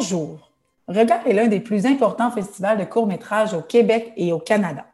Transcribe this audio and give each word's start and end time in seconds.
Bonjour. 0.00 0.50
Regard 0.88 1.26
est 1.26 1.34
l'un 1.34 1.46
des 1.46 1.60
plus 1.60 1.84
importants 1.84 2.30
festivals 2.30 2.78
de 2.78 2.84
courts-métrages 2.84 3.52
au 3.52 3.60
Québec 3.60 4.14
et 4.16 4.32
au 4.32 4.38
Canada. 4.38 4.86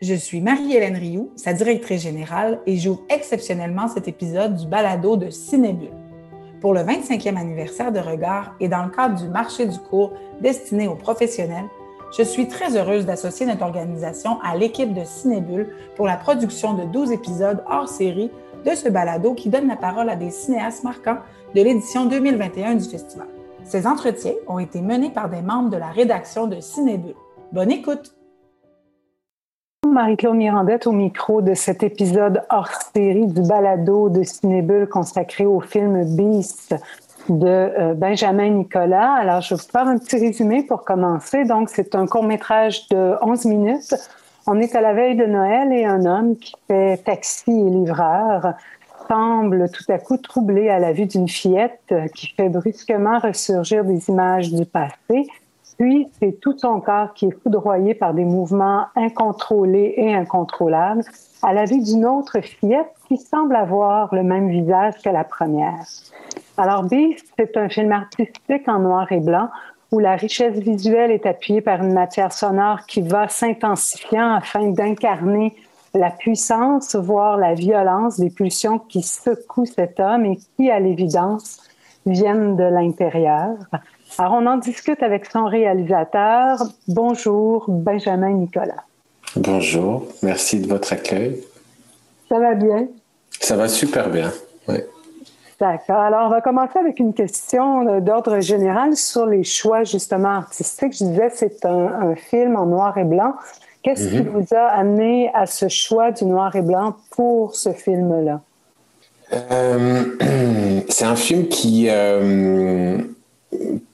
Je 0.00 0.14
suis 0.14 0.40
Marie-Hélène 0.40 0.94
Rioux, 0.94 1.32
sa 1.34 1.52
directrice 1.52 2.02
générale, 2.02 2.60
et 2.64 2.76
j'ouvre 2.76 3.02
exceptionnellement 3.08 3.88
cet 3.88 4.06
épisode 4.06 4.54
du 4.54 4.68
balado 4.68 5.16
de 5.16 5.28
Cinébule. 5.28 5.90
Pour 6.60 6.72
le 6.72 6.82
25e 6.82 7.36
anniversaire 7.36 7.90
de 7.90 7.98
Regard 7.98 8.54
et 8.60 8.68
dans 8.68 8.84
le 8.84 8.90
cadre 8.90 9.20
du 9.20 9.28
marché 9.28 9.66
du 9.66 9.78
cours 9.80 10.12
destiné 10.40 10.86
aux 10.86 10.94
professionnels, 10.94 11.66
je 12.16 12.22
suis 12.22 12.46
très 12.46 12.76
heureuse 12.76 13.04
d'associer 13.04 13.44
notre 13.44 13.64
organisation 13.64 14.40
à 14.42 14.56
l'équipe 14.56 14.94
de 14.94 15.02
Cinébule 15.02 15.74
pour 15.96 16.06
la 16.06 16.16
production 16.16 16.74
de 16.74 16.84
12 16.84 17.10
épisodes 17.10 17.64
hors 17.68 17.88
série 17.88 18.30
de 18.64 18.70
ce 18.76 18.88
balado 18.88 19.34
qui 19.34 19.48
donne 19.48 19.66
la 19.66 19.76
parole 19.76 20.08
à 20.08 20.14
des 20.14 20.30
cinéastes 20.30 20.84
marquants 20.84 21.18
de 21.56 21.60
l'édition 21.60 22.06
2021 22.06 22.76
du 22.76 22.88
festival. 22.88 23.31
Ces 23.64 23.86
entretiens 23.86 24.34
ont 24.48 24.58
été 24.58 24.80
menés 24.82 25.10
par 25.10 25.28
des 25.28 25.42
membres 25.42 25.70
de 25.70 25.76
la 25.76 25.88
rédaction 25.88 26.46
de 26.46 26.60
Cinébule. 26.60 27.14
Bonne 27.52 27.70
écoute! 27.70 28.14
Marie-Claude 29.86 30.36
Mirandette 30.36 30.86
au 30.86 30.92
micro 30.92 31.42
de 31.42 31.54
cet 31.54 31.82
épisode 31.82 32.42
hors 32.50 32.68
série 32.94 33.26
du 33.26 33.42
balado 33.42 34.08
de 34.08 34.22
Cinébule 34.22 34.88
consacré 34.88 35.44
au 35.44 35.60
film 35.60 36.16
Beast 36.16 36.74
de 37.28 37.46
euh, 37.46 37.94
Benjamin 37.94 38.48
Nicolas. 38.50 39.12
Alors, 39.12 39.42
je 39.42 39.54
vais 39.54 39.60
vous 39.60 39.68
faire 39.70 39.86
un 39.86 39.98
petit 39.98 40.18
résumé 40.18 40.62
pour 40.62 40.84
commencer. 40.84 41.44
Donc, 41.44 41.68
c'est 41.68 41.94
un 41.94 42.06
court 42.06 42.24
métrage 42.24 42.88
de 42.88 43.16
11 43.20 43.44
minutes. 43.44 43.94
On 44.46 44.58
est 44.60 44.74
à 44.74 44.80
la 44.80 44.92
veille 44.92 45.16
de 45.16 45.26
Noël 45.26 45.72
et 45.72 45.84
un 45.84 46.04
homme 46.04 46.36
qui 46.36 46.54
fait 46.68 46.96
taxi 47.04 47.50
et 47.50 47.70
livreur 47.70 48.54
semble 49.08 49.70
tout 49.70 49.84
à 49.88 49.98
coup 49.98 50.16
troublé 50.16 50.68
à 50.68 50.78
la 50.78 50.92
vue 50.92 51.06
d'une 51.06 51.28
fillette 51.28 51.94
qui 52.14 52.28
fait 52.28 52.48
brusquement 52.48 53.18
ressurgir 53.18 53.84
des 53.84 54.08
images 54.08 54.52
du 54.52 54.64
passé. 54.66 55.28
Puis, 55.78 56.08
c'est 56.20 56.38
tout 56.40 56.56
son 56.58 56.80
corps 56.80 57.12
qui 57.14 57.26
est 57.26 57.42
foudroyé 57.42 57.94
par 57.94 58.14
des 58.14 58.24
mouvements 58.24 58.86
incontrôlés 58.94 59.94
et 59.96 60.14
incontrôlables 60.14 61.02
à 61.42 61.52
la 61.52 61.64
vue 61.64 61.82
d'une 61.82 62.06
autre 62.06 62.40
fillette 62.40 62.92
qui 63.08 63.16
semble 63.16 63.56
avoir 63.56 64.14
le 64.14 64.22
même 64.22 64.48
visage 64.48 64.94
que 65.02 65.08
la 65.08 65.24
première. 65.24 65.82
Alors, 66.56 66.84
Beast, 66.84 67.26
c'est 67.36 67.56
un 67.56 67.68
film 67.68 67.90
artistique 67.90 68.68
en 68.68 68.78
noir 68.78 69.10
et 69.10 69.20
blanc 69.20 69.48
où 69.90 69.98
la 69.98 70.16
richesse 70.16 70.58
visuelle 70.58 71.10
est 71.10 71.26
appuyée 71.26 71.60
par 71.60 71.82
une 71.82 71.92
matière 71.92 72.32
sonore 72.32 72.86
qui 72.86 73.02
va 73.02 73.28
s'intensifiant 73.28 74.34
afin 74.34 74.68
d'incarner 74.68 75.54
la 75.94 76.10
puissance, 76.10 76.94
voire 76.96 77.36
la 77.36 77.54
violence 77.54 78.18
des 78.18 78.30
pulsions 78.30 78.78
qui 78.78 79.02
secouent 79.02 79.66
cet 79.66 80.00
homme 80.00 80.24
et 80.24 80.38
qui, 80.56 80.70
à 80.70 80.80
l'évidence, 80.80 81.60
viennent 82.06 82.56
de 82.56 82.64
l'intérieur. 82.64 83.56
Alors, 84.18 84.34
on 84.34 84.46
en 84.46 84.56
discute 84.56 85.02
avec 85.02 85.26
son 85.26 85.44
réalisateur. 85.44 86.58
Bonjour, 86.88 87.64
Benjamin 87.68 88.32
Nicolas. 88.32 88.84
Bonjour, 89.36 90.06
merci 90.22 90.60
de 90.60 90.66
votre 90.66 90.92
accueil. 90.92 91.42
Ça 92.28 92.38
va 92.38 92.54
bien? 92.54 92.88
Ça 93.40 93.56
va 93.56 93.68
super 93.68 94.10
bien, 94.10 94.30
oui. 94.68 94.76
D'accord. 95.62 96.00
Alors, 96.00 96.26
on 96.26 96.28
va 96.28 96.40
commencer 96.40 96.76
avec 96.76 96.98
une 96.98 97.14
question 97.14 98.00
d'ordre 98.00 98.40
général 98.40 98.96
sur 98.96 99.26
les 99.26 99.44
choix, 99.44 99.84
justement, 99.84 100.30
artistiques. 100.30 100.92
Je 100.98 101.04
disais, 101.04 101.30
c'est 101.32 101.64
un, 101.64 102.16
film 102.16 102.56
en 102.56 102.66
noir 102.66 102.98
et 102.98 103.04
blanc. 103.04 103.34
Qu'est-ce 103.84 104.08
qui 104.08 104.22
mhm. 104.22 104.28
vous 104.30 104.56
a 104.56 104.64
amené 104.64 105.30
à 105.34 105.46
ce 105.46 105.68
choix 105.68 106.10
du 106.10 106.24
noir 106.24 106.56
et 106.56 106.62
blanc 106.62 106.96
pour 107.10 107.54
ce 107.54 107.70
film-là? 107.70 108.40
Euh, 109.32 110.80
c'est 110.88 111.04
un 111.04 111.14
film 111.14 111.46
qui, 111.46 111.86
euh, 111.88 112.98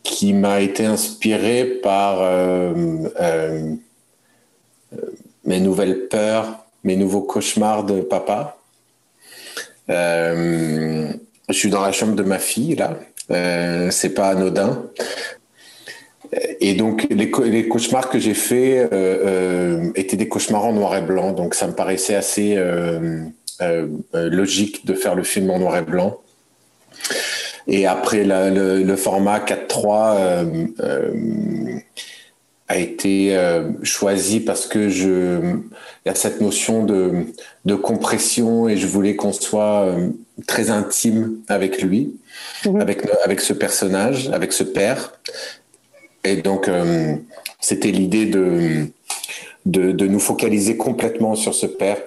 qui 0.03 0.33
m'a 0.33 0.61
été 0.61 0.87
inspiré 0.87 1.67
par 1.83 2.21
euh, 2.23 3.75
mes 5.45 5.61
nouvelles 5.61 6.09
peurs, 6.09 6.65
mes 6.83 6.97
nouveaux 6.97 7.21
cauchemars 7.21 7.85
de 7.85 8.01
papa. 8.01 8.57
Euh, 9.91 11.13
je 11.49 11.55
suis 11.55 11.71
dans 11.71 11.83
la 11.83 11.93
chambre 11.93 12.15
de 12.15 12.23
ma 12.23 12.39
fille 12.39 12.77
là. 12.77 12.99
Euh, 13.31 13.91
c'est 13.91 14.15
pas 14.15 14.31
anodin. 14.31 14.91
Et 16.61 16.75
donc 16.75 17.07
les, 17.11 17.69
cauchemars 17.69 18.11
que 18.11 18.19
j'ai 18.19 18.35
faits 18.35 18.93
euh, 18.93 18.93
euh, 18.93 19.91
étaient 19.95 20.17
des 20.17 20.29
cauchemars 20.29 20.67
en 20.67 20.73
noir 20.73 20.97
et 20.97 21.03
blanc, 21.03 21.33
donc 21.33 21.55
ça 21.55 21.67
me 21.67 21.73
paraissait 21.73 22.15
assez 22.15 22.55
euh, 22.57 23.25
logique 24.13 24.85
de 24.85 24.95
faire 24.95 25.15
le 25.15 25.23
film 25.23 25.51
en 25.51 25.59
noir 25.59 25.77
et 25.79 25.83
blanc. 25.83 26.19
Et 27.67 27.87
après 27.87 28.25
le, 28.25 28.97
format 28.97 29.39
4.3 29.39 31.83
a 32.71 32.77
été 32.77 33.39
choisi 33.83 34.41
parce 34.41 34.67
que 34.67 34.89
je 34.89 35.57
y 36.05 36.09
a 36.09 36.15
cette 36.15 36.41
notion 36.41 36.85
de, 36.85 37.75
compression 37.75 38.69
et 38.69 38.77
je 38.77 38.87
voulais 38.87 39.17
qu'on 39.17 39.33
soit 39.33 39.95
très 40.49 40.71
intime 40.71 41.37
avec 41.47 41.81
lui, 41.81 42.17
mhm. 42.65 42.81
avec 42.81 42.99
avec 43.25 43.41
ce 43.41 43.53
personnage, 43.53 44.29
avec 44.31 44.53
ce 44.53 44.65
père. 44.65 45.13
Et 46.25 46.37
donc 46.37 46.67
euh, 46.67 47.15
c'était 47.61 47.93
l'idée 47.93 48.27
de, 48.27 48.87
de, 49.67 49.93
de 49.93 50.07
nous 50.09 50.19
focaliser 50.19 50.77
complètement 50.77 51.37
sur 51.37 51.55
ce 51.55 51.67
père 51.67 51.99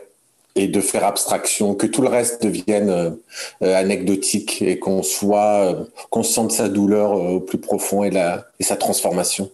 et 0.55 0.67
de 0.67 0.81
faire 0.81 1.05
abstraction, 1.05 1.75
que 1.75 1.87
tout 1.87 2.01
le 2.01 2.09
reste 2.09 2.43
devienne 2.43 3.15
anecdotique 3.61 4.61
et 4.61 4.79
qu'on 4.79 5.01
soit, 5.01 5.87
qu'on 6.09 6.23
sente 6.23 6.51
sa 6.51 6.67
douleur 6.67 7.13
au 7.13 7.39
plus 7.39 7.57
profond 7.57 8.03
et, 8.03 8.09
la, 8.09 8.47
et 8.59 8.63
sa 8.63 8.75
transformation. 8.75 9.49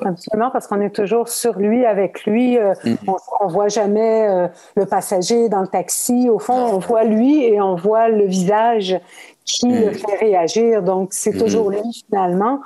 Absolument, 0.00 0.50
parce 0.50 0.66
qu'on 0.66 0.80
est 0.80 0.94
toujours 0.94 1.28
sur 1.28 1.58
lui, 1.58 1.84
avec 1.84 2.24
lui. 2.24 2.58
Euh, 2.58 2.74
mm. 2.84 2.94
On, 3.06 3.46
ne 3.46 3.52
voit 3.52 3.68
jamais 3.68 4.26
euh, 4.28 4.48
le 4.76 4.86
passager 4.86 5.48
dans 5.48 5.60
le 5.60 5.66
taxi. 5.66 6.28
Au 6.30 6.38
fond, 6.38 6.54
on 6.54 6.78
voit 6.78 7.04
lui 7.04 7.44
et 7.44 7.60
on 7.60 7.74
voit 7.74 8.08
le 8.08 8.24
visage 8.24 8.98
qui 9.44 9.68
le 9.68 9.90
mm. 9.90 9.94
fait 9.94 10.16
réagir. 10.16 10.82
Donc, 10.82 11.12
c'est 11.12 11.36
toujours 11.36 11.70
mm. 11.70 11.74
lui 11.74 12.02
finalement. 12.06 12.60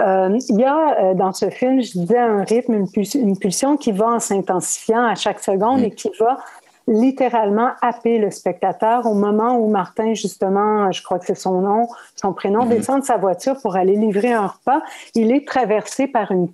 Euh, 0.00 0.36
il 0.48 0.60
y 0.60 0.64
a 0.64 1.14
dans 1.14 1.32
ce 1.32 1.50
film, 1.50 1.80
je 1.80 1.92
disais, 1.92 2.18
un 2.18 2.42
rythme, 2.42 2.74
une, 2.74 3.38
pulsion 3.38 3.76
qui 3.76 3.92
va 3.92 4.06
en 4.06 4.18
s'intensifiant 4.18 5.04
à 5.04 5.14
chaque 5.14 5.38
seconde 5.38 5.82
et 5.82 5.92
qui 5.92 6.10
va 6.18 6.38
littéralement 6.86 7.70
happer 7.80 8.18
le 8.18 8.30
spectateur 8.30 9.06
au 9.06 9.14
moment 9.14 9.56
où 9.58 9.68
Martin, 9.68 10.14
justement, 10.14 10.92
je 10.92 11.02
crois 11.02 11.18
que 11.18 11.26
c'est 11.26 11.34
son 11.34 11.60
nom, 11.60 11.88
son 12.14 12.32
prénom, 12.32 12.64
mhm. 12.64 12.70
descend 12.70 13.00
de 13.00 13.06
sa 13.06 13.16
voiture 13.16 13.56
pour 13.62 13.76
aller 13.76 13.96
livrer 13.96 14.32
un 14.32 14.46
repas. 14.46 14.82
Il 15.14 15.32
est 15.32 15.46
traversé 15.46 16.06
par 16.06 16.30
une, 16.30 16.48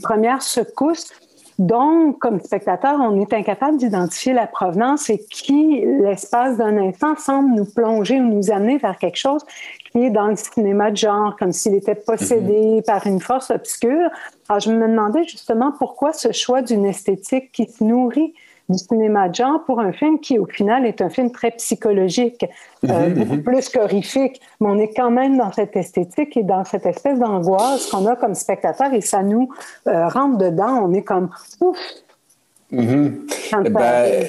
première 0.00 0.42
secousse 0.42 1.12
donc, 1.58 2.18
comme 2.18 2.40
spectateur, 2.40 2.98
on 2.98 3.20
est 3.20 3.32
incapable 3.34 3.76
d'identifier 3.76 4.32
la 4.32 4.46
provenance 4.46 5.10
et 5.10 5.18
qui, 5.30 5.84
l'espace 5.84 6.56
d'un 6.56 6.78
instant, 6.78 7.14
semble 7.14 7.54
nous 7.54 7.66
plonger 7.66 8.18
ou 8.20 8.24
nous 8.24 8.50
amener 8.50 8.78
vers 8.78 8.96
quelque 8.98 9.18
chose 9.18 9.44
qui 9.92 10.04
est 10.04 10.10
dans 10.10 10.28
le 10.28 10.36
cinéma 10.36 10.90
de 10.90 10.96
genre, 10.96 11.36
comme 11.38 11.52
s'il 11.52 11.74
était 11.74 11.94
possédé 11.94 12.76
mhm. 12.76 12.82
par 12.82 13.06
une 13.06 13.20
force 13.20 13.50
obscure. 13.50 14.08
Alors, 14.48 14.60
je 14.60 14.72
me 14.72 14.88
demandais 14.88 15.24
justement 15.24 15.72
pourquoi 15.78 16.12
ce 16.12 16.32
choix 16.32 16.62
d'une 16.62 16.86
esthétique 16.86 17.52
qui 17.52 17.66
se 17.66 17.84
nourrit 17.84 18.32
du 18.68 18.78
cinéma 18.78 19.28
de 19.28 19.34
genre 19.34 19.64
pour 19.64 19.80
un 19.80 19.92
film 19.92 20.18
qui, 20.20 20.38
au 20.38 20.46
final, 20.46 20.86
est 20.86 21.00
un 21.00 21.10
film 21.10 21.30
très 21.30 21.50
psychologique, 21.52 22.44
euh, 22.88 23.08
mhm, 23.08 23.14
beaucoup 23.14 23.34
mhm. 23.34 23.42
plus 23.42 23.68
qu'horrifique. 23.68 24.40
Mais 24.60 24.68
on 24.68 24.78
est 24.78 24.92
quand 24.94 25.10
même 25.10 25.38
dans 25.38 25.52
cette 25.52 25.76
esthétique 25.76 26.36
et 26.36 26.42
dans 26.42 26.64
cette 26.64 26.86
espèce 26.86 27.18
d'angoisse 27.18 27.90
qu'on 27.90 28.06
a 28.06 28.16
comme 28.16 28.34
spectateur 28.34 28.92
et 28.92 29.00
ça 29.00 29.22
nous 29.22 29.48
euh, 29.86 30.08
rentre 30.08 30.38
dedans. 30.38 30.80
On 30.84 30.92
est 30.94 31.02
comme 31.02 31.30
ouf. 31.60 31.78
Ben, 32.70 34.26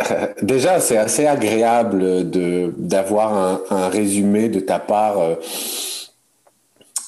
déjà, 0.42 0.80
c'est 0.80 0.96
assez 0.96 1.26
agréable 1.26 2.30
d'avoir 2.78 3.34
un, 3.36 3.60
un, 3.70 3.88
résumé 3.88 4.48
de 4.48 4.60
ta 4.60 4.78
part. 4.78 5.16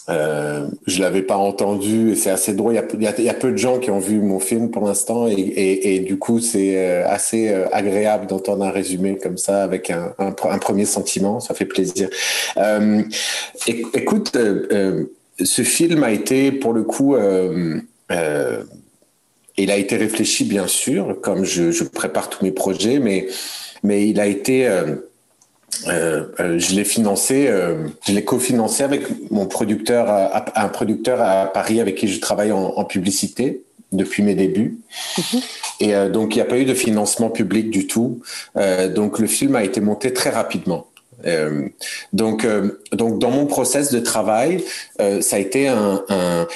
Euh, 0.08 0.68
je 0.86 1.00
l'avais 1.00 1.22
pas 1.22 1.36
entendu 1.36 2.14
c'est 2.14 2.30
assez 2.30 2.54
drôle. 2.54 2.80
Il 2.94 3.02
y, 3.02 3.08
a, 3.28 3.34
peu 3.34 3.50
de 3.50 3.56
gens 3.56 3.80
qui 3.80 3.90
ont 3.90 3.98
vu 3.98 4.20
mon 4.20 4.38
film 4.38 4.70
pour 4.70 4.86
l'instant 4.86 5.26
et, 5.26 5.98
du 6.06 6.16
coup 6.16 6.38
c'est 6.38 6.76
euh, 6.76 7.08
assez 7.08 7.48
euh, 7.48 7.66
agréable 7.72 8.28
d'entendre 8.28 8.64
un 8.64 8.70
résumé 8.70 9.18
comme 9.20 9.36
ça 9.36 9.64
avec 9.64 9.90
un, 9.90 10.14
premier 10.60 10.84
sentiment. 10.84 11.40
Ça 11.40 11.54
fait 11.54 11.64
plaisir. 11.64 12.08
Euh, 12.56 13.02
écoute, 13.66 14.36
ce 15.40 15.62
film 15.62 16.04
a 16.04 16.12
été 16.12 16.52
pour 16.52 16.72
le 16.72 16.84
coup, 16.84 17.16
il 19.58 19.70
a 19.70 19.76
été 19.76 19.96
réfléchi 19.96 20.44
bien 20.44 20.68
sûr, 20.68 21.20
comme 21.20 21.44
je, 21.44 21.82
prépare 21.82 22.30
tous 22.30 22.44
mes 22.44 22.52
projets, 22.52 23.00
mais 23.00 24.08
il 24.08 24.20
a 24.20 24.26
été 24.26 24.68
euh, 25.88 26.26
euh, 26.40 26.58
je 26.58 26.74
l'ai 26.74 26.84
financé, 26.84 27.46
euh, 27.48 27.88
je 28.06 28.12
l'ai 28.12 28.24
cofinancé 28.24 28.82
avec 28.82 29.02
mon 29.30 29.46
producteur, 29.46 30.08
un 30.54 30.68
producteur 30.68 31.20
à 31.20 31.46
Paris 31.46 31.80
avec 31.80 31.96
qui 31.96 32.08
je 32.08 32.20
travaille 32.20 32.52
en, 32.52 32.84
publicité 32.84 33.62
depuis 33.92 34.22
mes 34.22 34.34
débuts. 34.34 34.78
Mhm. 35.18 35.40
Et 35.80 35.94
donc, 36.10 36.34
il 36.34 36.38
n'y 36.38 36.42
a 36.42 36.46
pas 36.46 36.58
eu 36.58 36.64
de 36.64 36.74
financement 36.74 37.30
public 37.30 37.70
du 37.70 37.86
tout. 37.86 38.20
donc, 38.94 39.18
le 39.18 39.26
film 39.26 39.56
a 39.56 39.64
été 39.64 39.80
monté 39.80 40.12
très 40.12 40.30
rapidement. 40.30 40.86
donc, 42.12 42.46
donc 42.92 43.18
dans 43.18 43.30
mon 43.30 43.46
process 43.46 43.90
de 43.92 44.00
travail, 44.00 44.62
ça 44.98 45.36
a 45.36 45.38
été 45.38 45.68
un, 45.68 46.02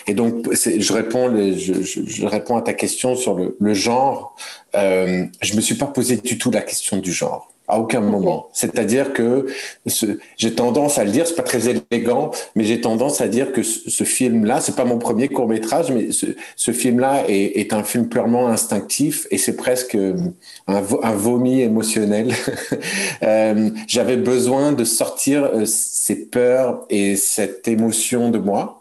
et 0.07 0.15
donc 0.15 0.47
je 0.55 0.93
réponds, 0.93 1.31
je, 1.57 1.83
je, 1.83 2.27
réponds 2.27 2.57
à 2.57 2.63
ta 2.63 2.73
question 2.73 3.17
sur 3.17 3.35
le, 3.35 3.57
le 3.61 3.75
genre. 3.75 4.37
je 4.75 5.57
me 5.57 5.61
suis 5.61 5.75
pas 5.75 5.87
posé 5.87 6.17
du 6.17 6.39
tout 6.39 6.51
la 6.51 6.63
question 6.63 6.97
du 6.97 7.13
genre 7.13 7.51
à 7.71 7.79
aucun 7.79 8.01
moment. 8.01 8.49
C'est-à-dire 8.53 9.13
que 9.13 9.47
j'ai 10.37 10.55
tendance 10.55 10.99
à 10.99 11.05
le 11.05 11.11
dire, 11.11 11.27
c'est 11.27 11.37
pas 11.37 11.43
très 11.43 11.69
élégant, 11.69 12.31
mais 12.57 12.65
j'ai 12.65 12.81
tendance 12.81 13.21
à 13.21 13.29
dire 13.29 13.53
que 13.53 13.63
ce, 13.63 14.05
film-là, 14.05 14.61
c'est 14.61 14.77
pas 14.77 14.85
mon 14.85 14.99
premier 14.99 15.29
court 15.29 15.49
métrage, 15.49 15.91
mais 15.93 16.09
ce, 16.13 16.73
film-là 16.73 17.25
est, 17.29 17.73
un 17.73 17.85
film 17.85 18.09
purement 18.09 18.49
instinctif 18.49 19.27
et 19.31 19.39
c'est 19.39 19.57
presque 19.57 19.97
un, 20.67 20.81
vomi 20.81 21.61
émotionnel. 21.61 22.33
Euh, 23.23 23.71
j'avais 23.87 24.17
besoin 24.17 24.73
de 24.73 24.85
sortir 24.85 25.45
euh, 25.45 25.65
ces 25.67 26.17
peurs 26.17 26.87
et 26.89 27.17
cette 27.17 27.69
émotion 27.69 28.31
de 28.31 28.39
moi 28.39 28.80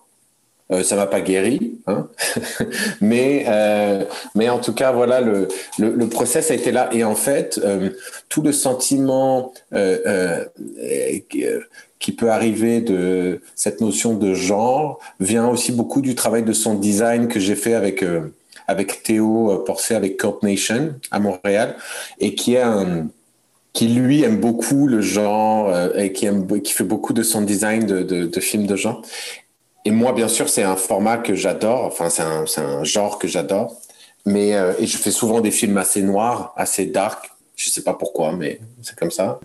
euh, 0.71 0.83
ça 0.83 0.95
m'a 0.95 1.07
pas 1.07 1.21
guéri, 1.21 1.79
hein. 1.87 2.07
Mais 3.01 3.45
euh, 3.47 4.03
mais 4.35 4.49
en 4.49 4.59
tout 4.59 4.73
cas 4.73 4.91
voilà 4.91 5.19
le, 5.19 5.47
le, 5.79 6.07
process 6.07 6.51
a 6.51 6.53
été 6.53 6.71
là. 6.71 6.89
Et 6.91 7.03
en 7.03 7.15
fait 7.15 7.59
euh, 7.63 7.89
tout 8.29 8.43
le 8.43 8.51
sentiment 8.51 9.51
euh, 9.73 10.45
qui 11.97 12.11
peut 12.11 12.29
arriver 12.29 12.81
de 12.81 13.41
cette 13.55 13.81
notion 13.81 14.13
de 14.13 14.35
genre 14.35 14.99
vient 15.19 15.47
aussi 15.47 15.71
beaucoup 15.71 16.01
du 16.01 16.13
travail 16.13 16.43
de 16.43 16.53
son 16.53 16.75
design 16.75 17.27
que 17.27 17.39
j'ai 17.39 17.55
fait 17.55 17.73
avec 17.73 18.05
avec 18.67 19.01
Théo 19.01 19.63
Porcé 19.65 19.95
avec 19.95 20.17
Cult 20.17 20.43
Nation 20.43 20.93
à 21.09 21.19
Montréal 21.19 21.75
et 22.19 22.35
qui 22.35 22.53
est 22.53 22.61
un 22.61 23.07
qui 23.73 23.87
lui 23.87 24.23
aime 24.23 24.37
beaucoup 24.37 24.87
le 24.87 25.01
genre 25.01 25.73
et 25.95 26.13
qui 26.13 26.27
aime 26.27 26.45
qui 26.61 26.73
fait 26.73 26.83
beaucoup 26.83 27.13
de 27.13 27.23
son 27.23 27.41
design 27.41 27.85
de, 27.85 28.03
de, 28.03 28.25
de 28.25 28.39
films 28.39 28.67
de 28.67 28.75
genre 28.75 29.01
et 29.89 29.91
moi, 29.91 30.13
bien 30.13 30.27
sûr, 30.27 30.49
c'est 30.49 30.61
un 30.61 30.75
format 30.75 31.17
que 31.17 31.33
j'adore. 31.33 31.83
Enfin, 31.85 32.11
c'est 32.11 32.61
un, 32.61 32.83
genre 32.83 33.17
que 33.17 33.27
j'adore. 33.27 33.75
Mais 34.23 34.53
euh, 34.53 34.73
et 34.77 34.85
je 34.85 34.95
fais 34.97 35.09
souvent 35.09 35.41
des 35.41 35.49
films 35.49 35.79
assez 35.79 36.03
noirs, 36.03 36.53
assez 36.57 36.85
dark. 36.85 37.31
Je 37.59 37.69
sais 37.69 37.81
pas 37.81 37.93
pourquoi, 37.93 38.31
mais 38.31 38.57
c'est 38.81 38.95
comme 38.95 39.11
ça. 39.11 39.41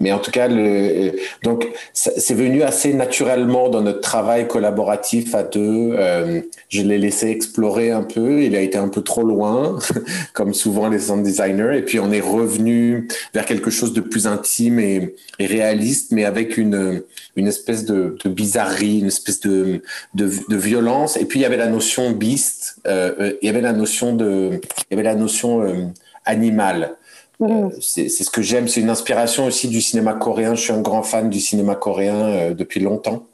Mais 0.00 0.10
en 0.10 0.18
tout 0.18 0.32
cas, 0.32 0.48
le, 0.48 1.12
donc 1.44 1.68
c'est 1.92 2.34
venu 2.34 2.64
assez 2.64 2.92
naturellement 2.92 3.68
dans 3.68 3.82
notre 3.82 4.00
travail 4.00 4.48
collaboratif 4.48 5.32
à 5.36 5.44
deux. 5.44 5.94
Euh, 5.96 6.40
je 6.70 6.82
l'ai 6.82 6.98
laissé 6.98 7.28
explorer 7.28 7.92
un 7.92 8.02
peu. 8.02 8.42
Il 8.42 8.56
a 8.56 8.60
été 8.60 8.78
un 8.78 8.88
peu 8.88 9.02
trop 9.02 9.22
loin, 9.22 9.78
comme 10.32 10.54
souvent 10.54 10.88
les 10.88 10.98
sound 10.98 11.22
designers. 11.22 11.78
Et 11.78 11.82
puis 11.82 12.00
on 12.00 12.10
est 12.10 12.20
revenu 12.20 13.06
vers 13.32 13.44
quelque 13.44 13.70
chose 13.70 13.92
de 13.92 14.00
plus 14.00 14.26
intime 14.26 14.80
et, 14.80 15.14
réaliste, 15.38 16.10
mais 16.10 16.24
avec 16.24 16.56
une 16.56 17.04
une 17.36 17.46
espèce 17.46 17.84
de, 17.84 18.16
bizarrerie, 18.26 18.98
une 18.98 19.06
espèce 19.06 19.40
de, 19.40 19.82
de, 20.14 20.28
de, 20.48 20.56
violence. 20.56 21.16
Et 21.16 21.24
puis 21.26 21.38
il 21.38 21.42
y 21.42 21.46
avait 21.46 21.56
la 21.56 21.68
notion 21.68 22.10
beast. 22.10 22.76
Euh, 22.88 23.34
il 23.40 23.46
y 23.46 23.48
avait 23.48 23.60
la 23.60 23.72
notion 23.72 24.14
de, 24.14 24.60
il 24.90 24.90
y 24.90 24.94
avait 24.94 25.04
la 25.04 25.14
notion 25.14 25.62
euh, 25.62 25.86
animale. 26.24 26.96
Euh, 27.42 27.70
c'est 27.80 28.08
ce 28.08 28.30
que 28.30 28.42
j'aime. 28.42 28.68
C'est 28.68 28.80
une 28.80 28.90
inspiration 28.90 29.46
aussi 29.46 29.68
du 29.68 29.80
cinéma 29.80 30.14
coréen. 30.14 30.54
Je 30.54 30.62
suis 30.62 30.72
un 30.72 30.80
grand 30.80 31.02
fan 31.02 31.28
du 31.28 31.40
cinéma 31.40 31.74
coréen 31.74 32.14
euh, 32.14 32.54
depuis 32.54 32.80
longtemps. 32.80 33.26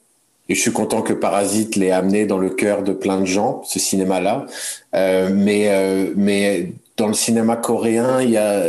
Et 0.49 0.55
je 0.55 0.61
suis 0.61 0.73
content 0.73 1.03
que 1.03 1.13
Parasite 1.13 1.77
l'ait 1.77 1.91
amené 1.91 2.25
dans 2.25 2.39
le 2.39 2.49
cœur 2.49 2.83
de 2.83 2.93
plein 2.93 3.21
de 3.21 3.27
gens, 3.27 3.63
ce 3.65 3.79
cinéma-là. 3.79 4.47
Euh, 4.95 5.29
mais, 5.33 5.69
euh, 5.69 6.13
mais 6.17 6.73
dans 6.97 7.07
le 7.07 7.15
cinéma 7.15 7.57
coréen, 7.57 8.23
il 8.23 8.31
y 8.31 8.39
a, 8.39 8.65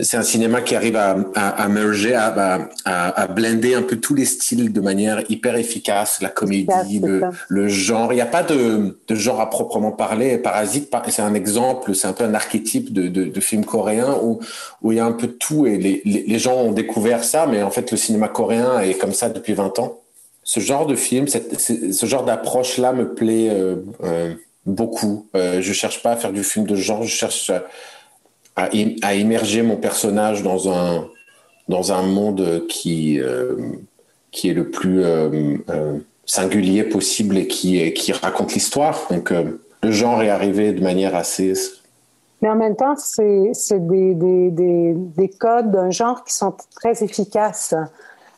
c'est 0.00 0.16
un 0.16 0.22
cinéma 0.22 0.60
qui 0.60 0.74
arrive 0.74 0.96
à, 0.96 1.16
à, 1.34 1.48
à 1.62 1.68
merger, 1.68 2.14
à, 2.14 3.26
blender 3.28 3.74
un 3.74 3.82
peu 3.82 3.96
tous 3.96 4.14
les 4.14 4.24
styles 4.24 4.72
de 4.72 4.80
manière 4.80 5.22
hyper 5.28 5.56
efficace, 5.56 6.20
la 6.20 6.28
comédie, 6.28 7.00
le, 7.00 7.22
le, 7.48 7.68
genre. 7.68 8.12
Il 8.12 8.16
n'y 8.16 8.22
a 8.22 8.26
pas 8.26 8.42
de, 8.42 8.98
de, 9.06 9.14
genre 9.14 9.40
à 9.40 9.50
proprement 9.50 9.92
parler. 9.92 10.38
Parasite, 10.38 10.94
c'est 11.08 11.22
un 11.22 11.34
exemple, 11.34 11.94
c'est 11.94 12.06
un 12.06 12.12
peu 12.12 12.24
un 12.24 12.34
archétype 12.34 12.92
de, 12.92 13.08
de, 13.08 13.24
de, 13.24 13.40
film 13.40 13.64
coréen 13.64 14.16
où, 14.22 14.40
où 14.82 14.92
il 14.92 14.98
y 14.98 15.00
a 15.00 15.04
un 15.04 15.12
peu 15.12 15.26
de 15.26 15.32
tout 15.32 15.66
et 15.66 15.78
les, 15.78 16.02
les, 16.04 16.24
les, 16.26 16.38
gens 16.38 16.54
ont 16.54 16.72
découvert 16.72 17.24
ça, 17.24 17.46
mais 17.46 17.62
en 17.62 17.70
fait, 17.70 17.90
le 17.90 17.96
cinéma 17.96 18.28
coréen 18.28 18.80
est 18.80 18.94
comme 18.94 19.12
ça 19.12 19.28
depuis 19.28 19.54
20 19.54 19.78
ans. 19.80 19.98
Ce 20.44 20.60
genre 20.60 20.86
de 20.86 20.94
film, 20.94 21.28
cette, 21.28 21.60
ce 21.60 22.06
genre 22.06 22.24
d'approche-là 22.24 22.92
me 22.92 23.14
plaît 23.14 23.50
euh, 23.50 23.76
euh, 24.04 24.32
beaucoup. 24.64 25.28
Euh, 25.36 25.60
je 25.60 25.72
cherche 25.72 26.02
pas 26.02 26.12
à 26.12 26.16
faire 26.16 26.32
du 26.32 26.44
film 26.44 26.66
de 26.66 26.74
genre, 26.74 27.02
je 27.02 27.14
cherche 27.14 27.50
à, 28.58 28.68
à, 29.02 29.14
immerger 29.14 29.62
mon 29.62 29.76
personnage 29.76 30.42
dans 30.42 30.68
un, 30.68 31.06
dans 31.68 31.92
un 31.92 32.02
monde 32.02 32.66
qui, 32.68 33.20
euh, 33.20 33.56
qui 34.32 34.50
est 34.50 34.54
le 34.54 34.68
plus 34.68 35.04
euh, 35.04 35.56
euh, 35.70 35.98
singulier 36.26 36.82
possible 36.82 37.38
et 37.38 37.46
qui, 37.46 37.92
qui 37.92 38.12
raconte 38.12 38.54
l'histoire. 38.54 39.06
Donc, 39.10 39.32
le 39.82 39.90
genre 39.92 40.22
est 40.22 40.28
arrivé 40.28 40.72
de 40.72 40.82
manière 40.82 41.14
assez. 41.14 41.52
Mais 42.42 42.48
en 42.48 42.56
même 42.56 42.74
temps, 42.74 42.96
c'est 42.96 43.52
des, 43.86 44.14
des, 44.14 44.50
des, 44.50 44.92
des 44.94 45.28
codes 45.28 45.70
d'un 45.70 45.90
genre 45.90 46.24
qui 46.24 46.34
sont 46.34 46.54
très 46.74 47.02
efficaces. 47.04 47.74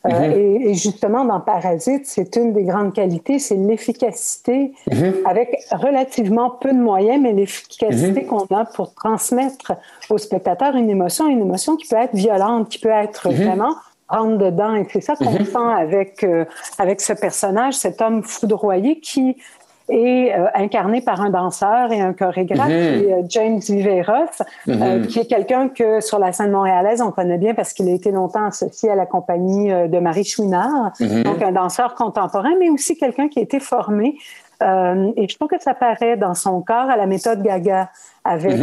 Euh, 0.05 0.09
mm-hmm. 0.09 0.31
et, 0.31 0.69
et, 0.69 0.73
justement, 0.73 1.25
dans 1.25 1.39
Parasite, 1.39 2.05
c'est 2.05 2.35
une 2.35 2.53
des 2.53 2.63
grandes 2.63 2.93
qualités, 2.93 3.37
c'est 3.37 3.55
l'efficacité 3.55 4.73
mm-hmm. 4.89 5.13
avec 5.25 5.59
relativement 5.71 6.49
peu 6.49 6.71
de 6.71 6.79
moyens, 6.79 7.21
mais 7.21 7.33
l'efficacité 7.33 8.21
mm-hmm. 8.21 8.25
qu'on 8.25 8.55
a 8.55 8.65
pour 8.65 8.93
transmettre 8.95 9.73
au 10.09 10.17
spectateur 10.17 10.75
une 10.75 10.89
émotion, 10.89 11.27
une 11.27 11.41
émotion 11.41 11.75
qui 11.75 11.87
peut 11.87 11.97
être 11.97 12.15
violente, 12.15 12.69
qui 12.69 12.79
peut 12.79 12.89
être 12.89 13.29
vraiment 13.29 13.75
rentre 14.11 14.37
dedans. 14.37 14.75
Et 14.75 14.85
c'est 14.91 15.01
ça 15.01 15.15
qu'on 15.15 15.45
sent 15.45 15.73
avec, 15.77 16.23
euh, 16.23 16.45
avec 16.77 17.01
ce 17.01 17.13
personnage, 17.13 17.75
cet 17.75 18.01
homme 18.01 18.23
foudroyé 18.23 18.99
qui 18.99 19.37
est 19.91 20.33
euh, 20.33 20.47
incarné 20.55 21.01
par 21.01 21.21
un 21.21 21.29
danseur 21.29 21.91
et 21.91 21.99
un 21.99 22.13
chorégraphe, 22.13 22.69
mm 22.69 22.71
-hmm. 22.71 23.29
James 23.29 23.59
-hmm. 24.67 24.81
euh, 24.81 25.05
qui 25.05 25.19
est 25.19 25.29
quelqu'un 25.35 25.63
que 25.69 25.89
sur 26.01 26.19
la 26.25 26.31
scène 26.31 26.51
montréalaise, 26.51 27.01
on 27.01 27.11
connaît 27.11 27.37
bien 27.45 27.53
parce 27.53 27.71
qu'il 27.73 27.87
a 27.89 27.95
été 27.99 28.11
longtemps 28.11 28.45
associé 28.53 28.89
à 28.89 28.95
la 28.95 29.05
compagnie 29.05 29.71
euh, 29.71 29.87
de 29.93 29.99
Marie 30.07 30.27
Chouinard, 30.31 30.83
-hmm. 30.93 31.23
donc 31.27 31.39
un 31.49 31.53
danseur 31.61 31.91
contemporain, 32.03 32.53
mais 32.61 32.69
aussi 32.75 32.93
quelqu'un 33.03 33.27
qui 33.31 33.39
a 33.39 33.43
été 33.49 33.59
formé 33.73 34.07
euh, 34.61 35.11
et 35.19 35.27
je 35.29 35.35
trouve 35.35 35.49
que 35.55 35.61
ça 35.67 35.73
paraît 35.73 36.17
dans 36.25 36.35
son 36.45 36.55
corps 36.61 36.89
à 36.95 36.97
la 37.03 37.07
méthode 37.13 37.39
Gaga 37.41 37.81
avec 38.33 38.59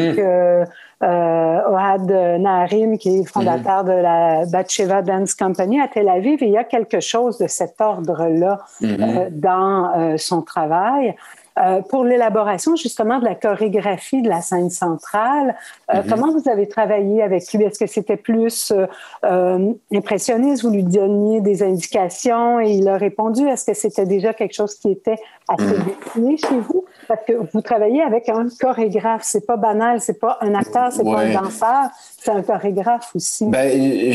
euh, 1.02 1.28
euh, 1.59 1.71
Ohad 1.71 2.11
Naharim, 2.40 2.99
qui 2.99 3.21
est 3.21 3.25
fondateur 3.25 3.85
mm 3.85 3.88
-hmm. 3.88 3.97
de 3.97 4.02
la 4.02 4.47
Batsheva 4.47 5.02
Dance 5.02 5.35
Company 5.35 5.81
à 5.81 5.88
Tel 5.88 6.09
Aviv. 6.09 6.43
Et 6.43 6.47
il 6.47 6.52
y 6.52 6.57
a 6.57 6.64
quelque 6.64 7.00
chose 7.00 7.38
de 7.38 7.47
cet 7.47 7.81
ordre-là 7.81 8.59
mm 8.81 8.87
-hmm. 8.87 9.40
dans 9.49 9.75
euh, 9.97 10.17
son 10.17 10.43
travail. 10.43 11.14
Euh, 11.58 11.80
pour 11.82 12.04
l'élaboration 12.04 12.76
justement 12.76 13.18
de 13.18 13.24
la 13.24 13.34
chorégraphie 13.34 14.22
de 14.22 14.28
la 14.28 14.40
scène 14.40 14.70
centrale, 14.70 15.56
euh, 15.92 15.94
-hmm. 15.94 16.08
comment 16.08 16.30
vous 16.32 16.48
avez 16.48 16.68
travaillé 16.68 17.22
avec 17.22 17.42
lui? 17.52 17.64
Est-ce 17.64 17.78
que 17.78 17.86
c'était 17.86 18.16
plus 18.30 18.72
euh, 18.72 19.72
impressionniste? 19.92 20.62
Vous 20.64 20.70
lui 20.70 20.84
donniez 20.84 21.40
des 21.40 21.62
indications 21.62 22.60
et 22.60 22.70
il 22.80 22.86
a 22.88 22.96
répondu? 22.96 23.42
Est-ce 23.48 23.64
que 23.70 23.74
c'était 23.74 24.06
déjà 24.06 24.30
quelque 24.38 24.54
chose 24.60 24.74
qui 24.80 24.88
était 24.96 25.18
assez 25.48 25.74
-hmm. 25.76 25.88
défini 25.88 26.34
chez 26.46 26.60
vous? 26.68 26.82
Parce 27.08 27.24
que 27.28 27.34
vous 27.52 27.62
travaillez 27.70 28.02
avec 28.10 28.24
un 28.28 28.46
chorégraphe. 28.62 29.24
C'est 29.32 29.46
pas 29.50 29.58
banal, 29.68 29.96
c'est 30.06 30.20
pas 30.26 30.34
un 30.46 30.54
acteur, 30.62 30.88
c'est 30.94 31.06
ouais. 31.06 31.14
pas 31.14 31.22
un 31.28 31.32
danseur, 31.40 31.84
c'est 32.22 32.32
un 32.38 32.42
chorégraphe 32.50 33.08
aussi. 33.18 33.44
Ben, 33.56 33.68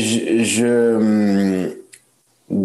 je, 0.08 0.20
je 0.54 0.70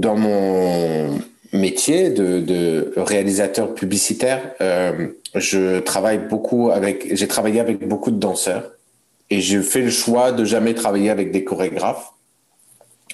dans 0.03 0.17
mon 0.25 1.19
métier 1.51 2.09
de, 2.09 2.39
de 2.39 2.93
réalisateur 2.97 3.73
publicitaire, 3.73 4.53
euh, 4.61 5.07
je 5.35 5.79
travaille 5.79 6.19
beaucoup 6.19 6.71
avec, 6.71 7.15
j'ai 7.15 7.27
travaillé 7.27 7.59
avec 7.59 7.87
beaucoup 7.87 8.11
de 8.11 8.17
danseurs 8.17 8.71
et 9.29 9.41
j'ai 9.41 9.61
fait 9.61 9.81
le 9.81 9.89
choix 9.89 10.31
de 10.31 10.45
jamais 10.45 10.73
travailler 10.73 11.09
avec 11.09 11.31
des 11.31 11.43
chorégraphes. 11.43 12.11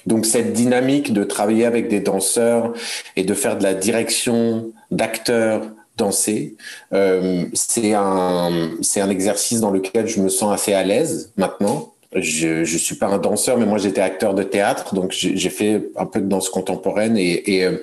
Donc 0.06 0.24
cette 0.24 0.52
dynamique 0.52 1.12
de 1.12 1.24
travailler 1.24 1.64
avec 1.64 1.88
des 1.88 2.00
danseurs 2.00 2.72
et 3.16 3.24
de 3.24 3.34
faire 3.34 3.58
de 3.58 3.62
la 3.62 3.74
direction 3.74 4.70
d'acteurs 4.90 5.62
danser, 5.96 6.56
euh, 6.92 7.46
c'est 7.54 7.94
un 7.94 8.70
c'est 8.82 9.00
un 9.00 9.08
exercice 9.08 9.60
dans 9.60 9.70
lequel 9.70 10.06
je 10.06 10.20
me 10.20 10.28
sens 10.28 10.52
assez 10.52 10.74
à 10.74 10.84
l'aise 10.84 11.32
maintenant 11.36 11.94
je 12.14 12.64
je 12.64 12.78
suis 12.78 12.94
pas 12.96 13.06
un 13.06 13.18
danseur, 13.18 13.58
mais 13.58 13.66
moi 13.66 13.78
j'étais 13.78 14.00
acteur 14.00 14.34
de 14.34 14.42
théâtre, 14.42 14.94
donc 14.94 15.12
j'ai 15.12 15.50
fait 15.50 15.90
un 15.96 16.06
peu 16.06 16.20
de 16.20 16.26
danse 16.26 16.48
contemporaine 16.48 17.16
et 17.16 17.50
et 17.50 17.64
euh, 17.64 17.78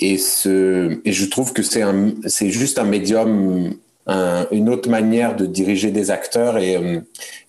et 0.00 0.16
je 1.12 1.24
trouve 1.26 1.52
que 1.52 1.62
c'est 1.62 2.50
juste 2.50 2.78
un 2.78 2.84
médium 2.84 3.74
un, 4.06 4.46
une 4.52 4.68
autre 4.70 4.88
manière 4.88 5.36
de 5.36 5.44
diriger 5.44 5.90
des 5.90 6.10
acteurs 6.10 6.56
et, 6.56 6.76
euh, 6.76 7.00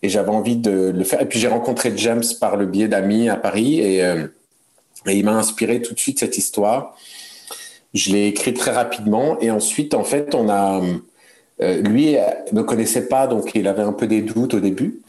et 0.04 0.10
j'avais 0.10 0.30
envie 0.30 0.58
de 0.58 0.92
le 0.94 1.04
faire. 1.06 1.22
Et 1.22 1.26
puis 1.26 1.40
j'ai 1.40 1.48
rencontré 1.48 1.94
James 1.96 2.24
par 2.42 2.58
le 2.58 2.66
biais 2.66 2.90
d'amis 2.90 3.30
à 3.30 3.38
Paris 3.38 3.80
et, 3.80 4.04
euh, 4.04 4.28
et 5.06 5.14
il 5.14 5.24
m'a 5.24 5.36
inspiré 5.36 5.82
tout 5.82 5.94
de 5.94 6.00
suite 6.00 6.20
cette 6.20 6.38
histoire. 6.38 6.98
Je 7.94 8.12
l'ai 8.12 8.28
écrit 8.28 8.54
très 8.54 8.72
rapidement 8.72 9.40
et 9.40 9.52
ensuite 9.52 9.94
en 9.94 10.04
fait 10.04 10.36
on 10.36 10.50
a 10.50 10.82
lui 11.62 12.16
me 12.54 12.62
connaissait 12.62 13.08
pas 13.08 13.28
donc 13.28 13.52
il 13.54 13.68
avait 13.68 13.82
un 13.82 13.92
peu 13.92 14.08
des 14.08 14.22
doutes 14.22 14.54
au 14.54 14.60
début 14.60 15.02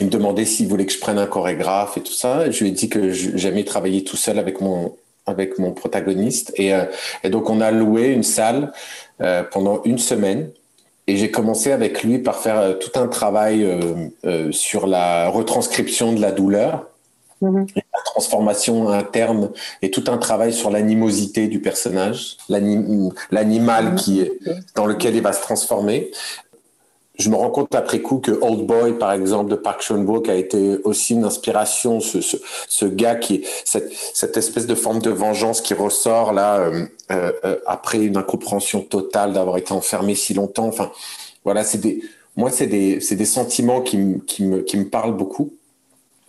il 0.00 0.06
me 0.06 0.10
demandait 0.10 0.44
s'il 0.44 0.68
voulait 0.68 0.86
que 0.86 0.92
je 0.92 0.98
prenne 0.98 1.18
un 1.18 1.26
chorégraphe 1.26 1.96
et 1.96 2.00
tout 2.00 2.12
ça. 2.12 2.50
Je 2.50 2.64
lui 2.64 2.70
ai 2.70 2.72
dit 2.72 2.88
que 2.88 3.10
j'aimais 3.10 3.64
travailler 3.64 4.04
tout 4.04 4.16
seul 4.16 4.38
avec 4.38 4.60
mon, 4.60 4.94
avec 5.26 5.58
mon 5.58 5.72
protagoniste. 5.72 6.52
Et, 6.56 6.74
euh, 6.74 6.84
et 7.24 7.30
donc, 7.30 7.50
on 7.50 7.60
a 7.60 7.70
loué 7.70 8.08
une 8.08 8.22
salle 8.22 8.72
euh, 9.20 9.42
pendant 9.42 9.82
une 9.84 9.98
semaine. 9.98 10.50
Et 11.06 11.16
j'ai 11.16 11.30
commencé 11.30 11.72
avec 11.72 12.02
lui 12.04 12.18
par 12.18 12.36
faire 12.36 12.58
euh, 12.58 12.74
tout 12.74 12.98
un 12.98 13.08
travail 13.08 13.68
sur 14.50 14.86
la 14.86 15.28
retranscription 15.28 16.12
de 16.12 16.20
la 16.20 16.30
douleur, 16.30 16.86
mm-hmm. 17.42 17.66
la 17.74 18.02
transformation 18.04 18.88
interne 18.88 19.50
et 19.82 19.90
tout 19.90 20.04
un 20.06 20.16
travail 20.16 20.52
sur 20.52 20.70
l'animosité 20.70 21.48
du 21.48 21.60
personnage, 21.60 22.36
l'animal 22.48 23.96
qui 23.96 24.30
dans 24.74 24.86
lequel 24.86 25.16
il 25.16 25.22
va 25.22 25.32
se 25.32 25.42
transformer 25.42 26.10
je 27.18 27.28
me 27.28 27.36
rends 27.36 27.50
compte 27.50 27.74
après 27.74 28.00
coup 28.00 28.18
que 28.18 28.30
Old 28.30 28.66
Boy, 28.66 28.98
par 28.98 29.12
exemple, 29.12 29.50
de 29.50 29.56
Park 29.56 29.82
Chan-wook, 29.82 30.28
a 30.28 30.34
été 30.34 30.78
aussi 30.84 31.12
une 31.12 31.24
inspiration. 31.24 32.00
Ce, 32.00 32.20
ce, 32.20 32.36
ce 32.68 32.86
gars 32.86 33.16
qui, 33.16 33.44
cette, 33.64 33.92
cette, 33.92 34.36
espèce 34.36 34.66
de 34.66 34.74
forme 34.74 35.00
de 35.00 35.10
vengeance 35.10 35.60
qui 35.60 35.74
ressort 35.74 36.32
là 36.32 36.58
euh, 36.58 36.86
euh, 37.10 37.32
euh 37.44 37.56
après 37.66 38.02
une 38.02 38.16
incompréhension 38.16 38.80
totale 38.80 39.34
d'avoir 39.34 39.58
été 39.58 39.72
enfermé 39.72 40.14
si 40.14 40.32
longtemps. 40.32 40.66
Enfin, 40.66 40.90
voilà, 41.44 41.64
c'est 41.64 41.78
des, 41.78 42.02
moi, 42.36 42.50
c'est 42.50 42.66
des, 42.66 43.00
c'est 43.00 43.16
des 43.16 43.26
sentiments 43.26 43.82
qui, 43.82 44.22
qui, 44.26 44.44
me, 44.44 44.62
qui 44.62 44.78
me 44.78 44.88
parlent 44.88 45.16
beaucoup. 45.16 45.52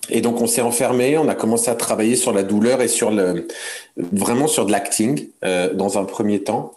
Et 0.09 0.19
donc, 0.19 0.41
on 0.41 0.47
s'est 0.47 0.61
enfermé, 0.61 1.17
on 1.17 1.29
a 1.29 1.35
commencé 1.35 1.71
à 1.71 1.75
travailler 1.75 2.17
sur 2.17 2.33
la 2.33 2.43
douleur 2.43 2.81
et 2.81 2.89
sur 2.89 3.09
le, 3.09 3.47
vraiment 3.95 4.47
sur 4.47 4.65
de 4.65 4.71
l'acting 4.73 5.29
euh, 5.45 5.73
dans 5.73 5.97
un 5.97 6.03
premier 6.03 6.43
temps, 6.43 6.73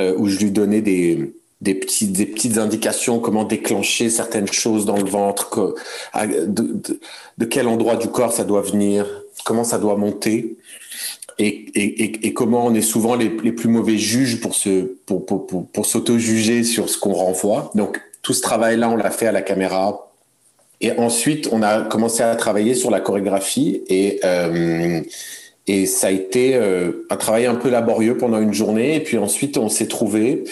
où 0.00 0.26
je 0.26 0.40
lui 0.40 0.50
donnais 0.50 0.80
des 0.80 1.32
des 1.60 1.74
petites, 1.74 2.12
des 2.12 2.26
petites 2.26 2.58
indications, 2.58 3.18
comment 3.18 3.44
déclencher 3.44 4.10
certaines 4.10 4.50
choses 4.50 4.84
dans 4.84 4.96
le 4.96 5.08
ventre, 5.08 5.74
de, 6.14 7.44
quel 7.46 7.68
endroit 7.68 7.96
du 7.96 8.08
corps 8.08 8.32
ça 8.32 8.44
doit 8.44 8.62
venir, 8.62 9.06
comment 9.44 9.64
ça 9.64 9.78
doit 9.78 9.96
monter. 9.96 10.56
Et, 11.38 12.32
comment 12.34 12.66
on 12.66 12.74
est 12.74 12.82
souvent 12.82 13.16
les, 13.16 13.28
plus 13.28 13.68
mauvais 13.68 13.98
juges 13.98 14.40
pour, 14.40 14.54
se, 14.54 14.84
pour, 15.06 15.24
pour, 15.26 15.86
s'auto-juger 15.86 16.62
sur 16.62 16.88
ce 16.88 16.98
qu'on 16.98 17.14
renvoie. 17.14 17.72
Donc, 17.74 18.00
tout 18.22 18.32
ce 18.32 18.40
travail-là, 18.40 18.88
on 18.90 18.96
l'a 18.96 19.10
fait 19.10 19.26
à 19.26 19.32
la 19.32 19.42
caméra. 19.42 20.12
Et 20.80 20.92
ensuite, 20.92 21.48
on 21.50 21.62
a 21.62 21.82
commencé 21.82 22.22
à 22.22 22.34
travailler 22.36 22.74
sur 22.74 22.90
la 22.90 23.00
chorégraphie 23.00 23.82
et, 23.88 24.20
euh, 24.24 25.00
et 25.66 25.86
ça 25.86 26.08
a 26.08 26.10
été 26.10 26.56
euh, 26.56 27.06
un 27.10 27.16
travail 27.16 27.46
un 27.46 27.54
peu 27.54 27.70
laborieux 27.70 28.16
pendant 28.16 28.38
une 28.38 28.52
journée. 28.52 28.96
Et 28.96 29.00
puis 29.00 29.18
ensuite, 29.18 29.56
on 29.56 29.68
s'est 29.68 29.88
trouvé 29.88 30.44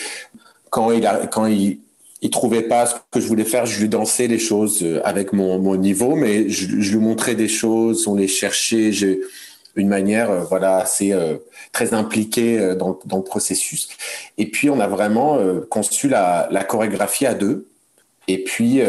quand 0.72 0.90
il 0.90 1.06
a, 1.06 2.30
trouvait 2.30 2.62
pas 2.62 2.86
ce 2.86 2.94
que 3.10 3.20
je 3.20 3.26
voulais 3.26 3.44
faire, 3.44 3.66
je 3.66 3.78
lui 3.78 3.90
dansais 3.90 4.26
les 4.26 4.38
choses 4.38 4.82
euh, 4.82 5.02
avec 5.04 5.34
mon, 5.34 5.76
niveau, 5.76 6.16
mais 6.16 6.48
je, 6.48 6.66
lui 6.66 6.96
montrais 6.96 7.34
des 7.34 7.46
choses, 7.46 8.08
on 8.08 8.14
les 8.14 8.26
cherchait. 8.26 8.90
J'ai 8.90 9.20
une 9.76 9.88
manière, 9.88 10.30
euh, 10.30 10.40
voilà, 10.40 10.78
assez 10.78 11.12
euh, 11.12 11.36
très 11.72 11.92
impliquée 11.92 12.74
dans, 12.74 12.98
le 13.04 13.22
processus. 13.22 13.88
Et 14.38 14.46
puis 14.46 14.70
on 14.70 14.80
a 14.80 14.88
vraiment 14.88 15.38
conçu 15.68 16.08
la, 16.08 16.48
la, 16.50 16.64
chorégraphie 16.64 17.26
à 17.26 17.34
deux. 17.34 17.68
Et 18.26 18.42
puis 18.42 18.80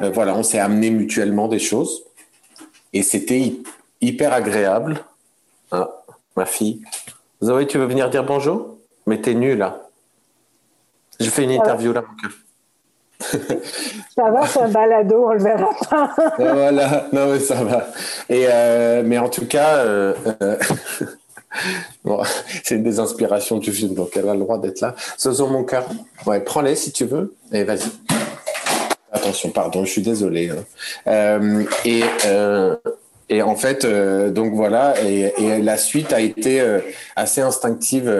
voilà, 0.00 0.34
on 0.36 0.42
s'est 0.42 0.58
amené 0.58 0.90
mutuellement 0.90 1.46
des 1.46 1.60
choses. 1.60 2.02
Et 2.92 3.04
c'était 3.04 3.54
hyper 4.00 4.32
agréable. 4.32 5.04
Ah, 5.70 6.02
ma 6.36 6.44
fille. 6.44 6.82
Zoé, 7.42 7.66
tu 7.68 7.78
veux 7.78 7.86
venir 7.86 8.10
dire 8.10 8.24
bonjour? 8.24 8.78
Mais 9.06 9.20
t'es 9.20 9.34
nulle 9.34 9.58
là. 9.58 9.88
Je 11.20 11.30
fais 11.30 11.44
une 11.44 11.52
interview 11.52 11.92
là, 11.92 12.02
Ça 14.14 14.30
va, 14.30 14.46
c'est 14.46 14.60
un 14.60 14.68
balado, 14.68 15.26
on 15.28 15.32
le 15.32 15.42
verra 15.42 15.70
pas. 15.88 16.14
voilà, 16.38 17.08
non 17.12 17.32
mais 17.32 17.40
ça 17.40 17.62
va. 17.62 17.88
Et 18.28 18.46
euh, 18.48 19.02
mais 19.04 19.18
en 19.18 19.28
tout 19.28 19.46
cas, 19.46 19.76
euh, 19.76 20.14
euh, 20.42 20.56
bon, 22.04 22.22
c'est 22.64 22.76
une 22.76 22.82
des 22.82 23.00
inspirations 23.00 23.58
du 23.58 23.72
film, 23.72 23.94
donc 23.94 24.16
elle 24.16 24.28
a 24.28 24.34
le 24.34 24.40
droit 24.40 24.58
d'être 24.58 24.80
là. 24.80 24.94
Zozo, 25.18 25.46
mon 25.46 25.64
cœur, 25.64 25.86
ouais, 26.26 26.40
prends-les 26.40 26.74
si 26.74 26.92
tu 26.92 27.04
veux, 27.04 27.34
et 27.52 27.64
vas-y. 27.64 27.90
Attention, 29.12 29.50
pardon, 29.50 29.84
je 29.84 29.90
suis 29.90 30.02
désolé. 30.02 30.50
Hein. 31.06 31.64
et 31.84 32.02
et 33.28 33.40
en 33.40 33.56
fait, 33.56 33.86
donc 33.86 34.52
voilà, 34.52 34.94
et, 35.02 35.32
et, 35.38 35.62
la 35.62 35.78
suite 35.78 36.12
a 36.12 36.20
été 36.20 36.62
assez 37.16 37.40
instinctive 37.40 38.10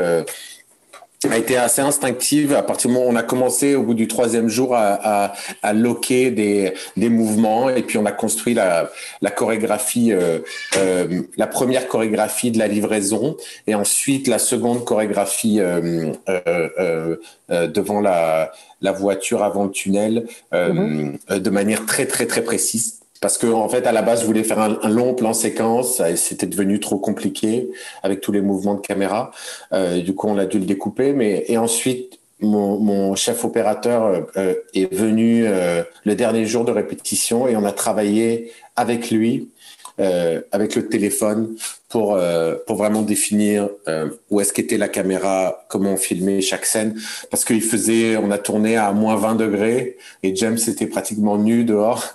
a 1.31 1.37
été 1.37 1.57
assez 1.57 1.83
instinctive. 1.83 2.55
À 2.55 2.63
partir 2.63 2.89
du 2.89 2.97
moment 2.97 3.07
où 3.07 3.13
on 3.13 3.17
a 3.17 3.23
commencé 3.23 3.75
au 3.75 3.83
bout 3.83 3.95
du 3.95 4.09
troisième 4.09 4.49
jour 4.49 4.75
à, 4.75 5.27
à, 5.27 5.33
à 5.63 5.73
loquer 5.73 6.31
des, 6.31 6.75
des 6.97 7.09
mouvements. 7.09 7.71
Et 7.71 7.83
puis 7.83 7.99
on 7.99 8.07
a 8.07 8.13
construit 8.13 8.55
la, 8.55 8.91
la 9.21 9.31
chorégraphie, 9.31 10.13
euh, 10.13 10.39
euh, 10.77 11.23
la 11.37 11.47
première 11.47 11.87
chorégraphie 11.89 12.51
de 12.51 12.59
la 12.59 12.67
livraison. 12.67 13.37
Et 13.67 13.75
ensuite 13.75 14.27
la 14.27 14.39
seconde 14.39 14.85
chorégraphie 14.85 15.61
euh, 15.61 16.13
euh, 16.29 16.41
euh, 16.79 17.17
euh 17.51 17.67
devant 17.69 18.01
la, 18.01 18.53
la 18.81 18.93
voiture 18.93 19.43
avant 19.43 19.65
le 19.65 19.71
tunnel 19.71 20.27
mm-hmm. 20.53 21.39
de 21.39 21.51
manière 21.51 21.87
très 21.87 22.07
très 22.07 22.27
très 22.27 22.43
précise 22.43 23.02
parce 23.23 23.39
que 23.39 23.47
en 23.47 23.69
fait 23.69 23.87
à 23.87 23.93
la 23.93 24.03
base 24.03 24.21
je 24.23 24.27
voulais 24.27 24.43
faire 24.43 24.59
un, 24.59 24.89
long 24.89 25.15
plan 25.15 25.33
séquence 25.33 26.03
c'était 26.17 26.47
devenu 26.47 26.81
trop 26.81 26.99
compliqué 26.99 27.71
avec 28.03 28.21
tous 28.21 28.33
les 28.33 28.43
mouvements 28.43 28.75
de 28.75 28.81
caméra. 28.81 29.31
Euh, 29.73 30.03
du 30.03 30.15
coup 30.15 30.29
on 30.29 30.37
a 30.37 30.45
dû 30.45 30.59
le 30.59 30.67
découper. 30.67 31.15
Mais 31.15 31.45
et 31.47 31.57
ensuite 31.57 32.19
mon, 32.41 32.79
mon 32.81 33.15
chef 33.15 33.45
opérateur 33.45 34.27
euh, 34.37 34.55
est 34.75 34.93
venu 34.93 35.45
euh, 35.47 35.85
le 36.05 36.15
dernier 36.17 36.45
jour 36.45 36.65
de 36.65 36.73
répétition 36.73 37.47
et 37.47 37.57
on 37.57 37.65
a 37.65 37.73
travaillé 37.73 38.51
avec 38.75 39.13
lui 39.13 39.51
avec 39.99 40.75
le 40.75 40.89
téléphone 40.89 41.57
pour, 41.93 42.15
euh, 42.15 42.57
pour 42.67 42.77
vraiment 42.77 43.03
définir 43.03 43.69
euh, 43.87 44.09
où 44.31 44.41
est-ce 44.41 44.55
qu'était 44.55 44.79
la 44.79 44.89
caméra, 44.89 45.67
comment 45.69 45.93
on 45.93 45.97
filmait 45.99 46.41
chaque 46.41 46.65
scène. 46.65 46.99
Parce 47.31 47.45
qu'il 47.45 47.61
faisait, 47.61 48.17
on 48.17 48.31
a 48.31 48.39
tourné 48.39 48.79
à 48.79 48.93
moins 48.93 49.15
20 49.17 49.35
degrés 49.35 49.99
et 50.23 50.35
James 50.35 50.59
était 50.67 50.87
pratiquement 50.87 51.37
nu 51.37 51.65
dehors. 51.65 52.15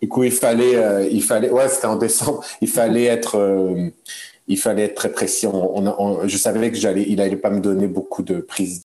Du 0.00 0.08
coup, 0.08 0.24
il 0.24 0.32
fallait, 0.32 1.08
il 1.10 1.22
fallait, 1.22 1.50
ouais, 1.50 1.68
c'était 1.68 1.86
en 1.86 1.96
décembre, 1.96 2.42
il 2.62 2.68
fallait 2.68 3.04
être, 3.04 3.36
il 4.46 4.56
fallait 4.56 4.84
être 4.84 4.94
très 4.94 5.12
précis. 5.12 5.46
On, 5.46 5.86
on, 5.86 6.26
je 6.26 6.36
savais 6.38 6.70
que 6.70 6.78
j'allais, 6.78 7.04
il 7.06 7.20
allait 7.20 7.36
pas 7.36 7.50
me 7.50 7.60
donner 7.60 7.86
beaucoup 7.86 8.22
de 8.22 8.40
prises. 8.40 8.82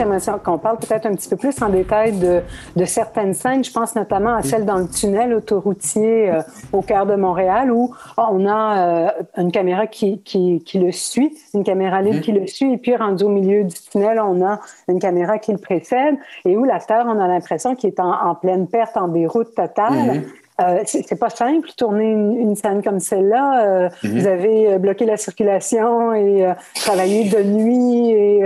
J'aimerais 0.00 0.18
qu'on 0.42 0.58
parle 0.58 0.78
peut-être 0.78 1.06
un 1.06 1.14
petit 1.14 1.28
peu 1.28 1.36
plus 1.36 1.60
en 1.62 1.68
détail 1.68 2.12
de, 2.12 2.40
de, 2.76 2.84
certaines 2.84 3.34
scènes. 3.34 3.62
Je 3.62 3.70
pense 3.70 3.94
notamment 3.94 4.34
à 4.34 4.42
celle 4.42 4.64
dans 4.64 4.78
le 4.78 4.88
tunnel 4.88 5.34
autoroutier 5.34 6.30
euh, 6.30 6.40
au 6.72 6.80
cœur 6.82 7.06
de 7.06 7.14
Montréal 7.16 7.70
où 7.70 7.94
oh, 8.16 8.22
on 8.30 8.46
a 8.46 8.78
euh, 8.78 9.08
une 9.36 9.52
caméra 9.52 9.86
qui, 9.86 10.22
qui, 10.22 10.62
qui, 10.64 10.78
le 10.78 10.92
suit, 10.92 11.36
une 11.54 11.64
caméra 11.64 12.00
libre 12.00 12.20
qui 12.20 12.32
le 12.32 12.46
suit, 12.46 12.72
et 12.72 12.78
puis 12.78 12.96
rendu 12.96 13.24
au 13.24 13.28
milieu 13.28 13.64
du 13.64 13.74
tunnel, 13.74 14.20
on 14.20 14.44
a 14.44 14.60
une 14.88 14.98
caméra 14.98 15.38
qui 15.38 15.52
le 15.52 15.58
précède 15.58 16.16
et 16.44 16.56
où 16.56 16.64
l'acteur, 16.64 17.04
on 17.06 17.18
a 17.18 17.28
l'impression 17.28 17.74
qu'il 17.74 17.90
est 17.90 18.00
en, 18.00 18.12
en, 18.12 18.34
pleine 18.34 18.66
perte, 18.68 18.96
en 18.96 19.08
déroute 19.08 19.54
totale. 19.54 19.92
Mm-hmm. 19.92 20.22
Euh, 20.60 20.82
c'est 20.84 21.18
pas 21.18 21.30
simple 21.30 21.68
tourner 21.76 22.10
une, 22.10 22.54
scène 22.56 22.82
comme 22.82 23.00
celle-là. 23.00 23.64
Euh, 23.64 23.88
mhm. 24.02 24.18
Vous 24.18 24.26
avez 24.26 24.72
euh, 24.72 24.78
bloqué 24.78 25.06
la 25.06 25.16
circulation 25.16 26.12
et 26.12 26.46
travaillé 26.74 27.28
de 27.28 27.42
nuit 27.42 28.10
et. 28.10 28.42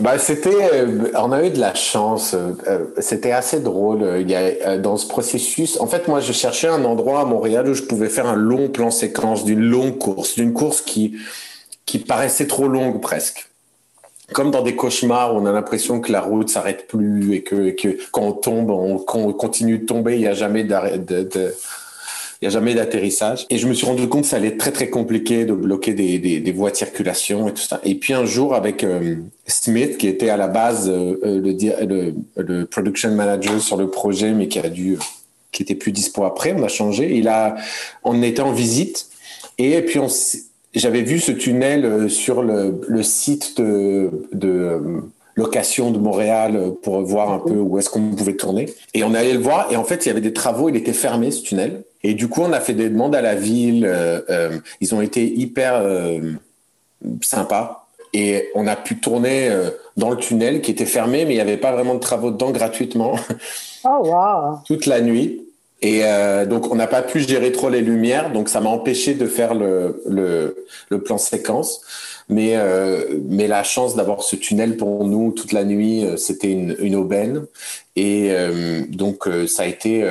bah 0.00 0.18
c'était, 0.18 0.84
on 1.16 1.32
a 1.32 1.44
eu 1.44 1.50
de 1.50 1.60
la 1.60 1.74
chance. 1.74 2.36
c'était 2.98 3.32
assez 3.32 3.60
drôle. 3.60 4.04
Il 4.20 4.30
y 4.30 4.34
a 4.34 4.78
dans 4.78 4.96
ce 4.96 5.06
processus. 5.06 5.80
En 5.80 5.86
fait, 5.86 6.08
moi, 6.08 6.20
je 6.20 6.32
cherchais 6.32 6.68
un 6.68 6.84
endroit 6.84 7.20
à 7.20 7.24
Montréal 7.24 7.68
où 7.68 7.74
je 7.74 7.82
pouvais 7.82 8.08
faire 8.08 8.26
un 8.26 8.36
long 8.36 8.68
plan 8.68 8.90
séquence 8.90 9.44
d'une 9.44 9.62
longue 9.62 9.98
course, 9.98 10.34
d'une 10.34 10.52
course 10.52 10.80
qui 10.80 11.16
qui 11.86 11.98
paraissait 11.98 12.46
trop 12.46 12.66
longue 12.66 13.00
presque 13.00 13.53
comme 14.34 14.50
dans 14.50 14.62
des 14.62 14.76
cauchemars, 14.76 15.34
on 15.34 15.46
a 15.46 15.52
l'impression 15.52 16.00
que 16.00 16.12
la 16.12 16.20
route 16.20 16.50
s'arrête 16.50 16.86
plus 16.86 17.34
et 17.34 17.42
que, 17.42 17.74
quand 18.10 18.22
on 18.22 18.32
tombe, 18.32 18.70
on, 18.70 18.98
continue 19.32 19.78
de 19.78 19.86
tomber, 19.86 20.14
il 20.14 20.20
n'y 20.20 20.26
a 20.26 20.34
jamais 20.34 20.64
d'arrêt 20.64 21.00
il 22.42 22.48
n'y 22.48 22.54
a 22.56 22.58
jamais 22.58 22.74
d'atterrissage. 22.74 23.46
Et 23.48 23.56
je 23.56 23.66
me 23.66 23.72
suis 23.72 23.86
rendu 23.86 24.06
compte 24.06 24.22
que 24.22 24.28
ça 24.28 24.36
allait 24.36 24.48
être 24.48 24.58
très 24.58 24.72
très 24.72 24.90
compliqué 24.90 25.46
de 25.46 25.54
bloquer 25.54 25.94
des, 25.94 26.52
voies 26.52 26.70
de 26.70 26.76
circulation 26.76 27.48
et 27.48 27.52
tout 27.52 27.62
ça. 27.62 27.80
Et 27.84 27.94
puis 27.94 28.12
un 28.12 28.26
jour 28.26 28.54
avec 28.54 28.84
euh, 28.84 29.16
Smith, 29.46 29.96
qui 29.96 30.08
était 30.08 30.28
à 30.28 30.36
la 30.36 30.48
base 30.48 30.90
euh, 30.90 31.16
le, 31.22 32.14
le, 32.36 32.66
production 32.66 33.12
manager 33.12 33.58
sur 33.62 33.78
le 33.78 33.88
projet, 33.88 34.32
mais 34.32 34.48
qui 34.48 34.58
a 34.58 34.68
dû, 34.68 34.98
qui 35.52 35.62
était 35.62 35.76
plus 35.76 35.92
dispo 35.92 36.24
après, 36.24 36.54
on 36.54 36.62
a 36.64 36.68
changé. 36.68 37.16
Il 37.16 37.28
a, 37.28 37.54
on 38.02 38.20
était 38.22 38.42
en 38.42 38.52
visite 38.52 39.06
et 39.56 39.80
puis 39.80 39.98
on 39.98 40.08
j'avais 40.74 41.02
vu 41.02 41.20
ce 41.20 41.32
tunnel 41.32 41.84
euh, 41.84 42.08
sur 42.08 42.42
le, 42.42 42.80
le 42.88 43.02
site 43.02 43.60
de, 43.60 44.10
de 44.32 44.48
euh, 44.48 45.00
location 45.36 45.90
de 45.90 45.98
Montréal 45.98 46.56
euh, 46.56 46.70
pour 46.70 47.00
voir 47.02 47.32
un 47.32 47.38
peu 47.38 47.54
où 47.54 47.78
est-ce 47.78 47.90
qu'on 47.90 48.10
pouvait 48.10 48.36
tourner. 48.36 48.66
Et 48.92 49.04
on 49.04 49.14
allait 49.14 49.32
le 49.32 49.40
voir 49.40 49.70
et 49.70 49.76
en 49.76 49.84
fait, 49.84 50.06
il 50.06 50.08
y 50.08 50.10
avait 50.10 50.20
des 50.20 50.32
travaux, 50.32 50.68
il 50.68 50.76
était 50.76 50.92
fermé 50.92 51.30
ce 51.30 51.42
tunnel. 51.42 51.84
Et 52.02 52.14
du 52.14 52.28
coup, 52.28 52.42
on 52.42 52.52
a 52.52 52.60
fait 52.60 52.74
des 52.74 52.88
demandes 52.88 53.14
à 53.14 53.22
la 53.22 53.34
ville. 53.34 53.86
Euh, 53.86 54.58
ils 54.80 54.94
ont 54.94 55.00
été 55.00 55.24
hyper 55.26 55.76
euh, 55.76 56.20
sympas. 57.22 57.86
Et 58.12 58.50
on 58.54 58.68
a 58.68 58.76
pu 58.76 59.00
tourner 59.00 59.50
dans 59.96 60.10
le 60.10 60.16
tunnel 60.16 60.60
qui 60.60 60.70
était 60.70 60.84
fermé, 60.84 61.24
mais 61.24 61.32
il 61.32 61.34
n'y 61.34 61.40
avait 61.40 61.56
pas 61.56 61.72
vraiment 61.72 61.94
de 61.94 61.98
travaux 61.98 62.30
dedans 62.30 62.52
gratuitement. 62.52 63.16
Oh, 63.84 64.02
wow. 64.04 64.58
Toute 64.66 64.86
la 64.86 65.00
nuit. 65.00 65.43
Et 65.84 66.00
euh, 66.02 66.46
donc, 66.46 66.72
on 66.72 66.76
n'a 66.76 66.86
pas 66.86 67.02
pu 67.02 67.20
gérer 67.20 67.52
trop 67.52 67.68
les 67.68 67.82
lumières, 67.82 68.32
donc 68.32 68.48
ça 68.48 68.62
m'a 68.62 68.70
empêché 68.70 69.12
de 69.12 69.26
faire 69.26 69.54
le, 69.54 70.56
plan 71.04 71.18
séquence. 71.18 71.82
Mais, 72.30 72.52
euh, 72.56 73.18
mais 73.28 73.46
la 73.46 73.62
chance 73.64 73.94
d'avoir 73.94 74.22
ce 74.22 74.34
tunnel 74.34 74.78
pour 74.78 75.04
nous 75.04 75.32
toute 75.32 75.52
la 75.52 75.62
nuit, 75.62 76.02
euh, 76.02 76.16
c'était 76.16 76.50
une, 76.50 76.96
aubaine. 76.96 77.44
Et 77.96 78.32
donc, 78.88 79.28
ça 79.46 79.64
a 79.64 79.66
été, 79.66 80.02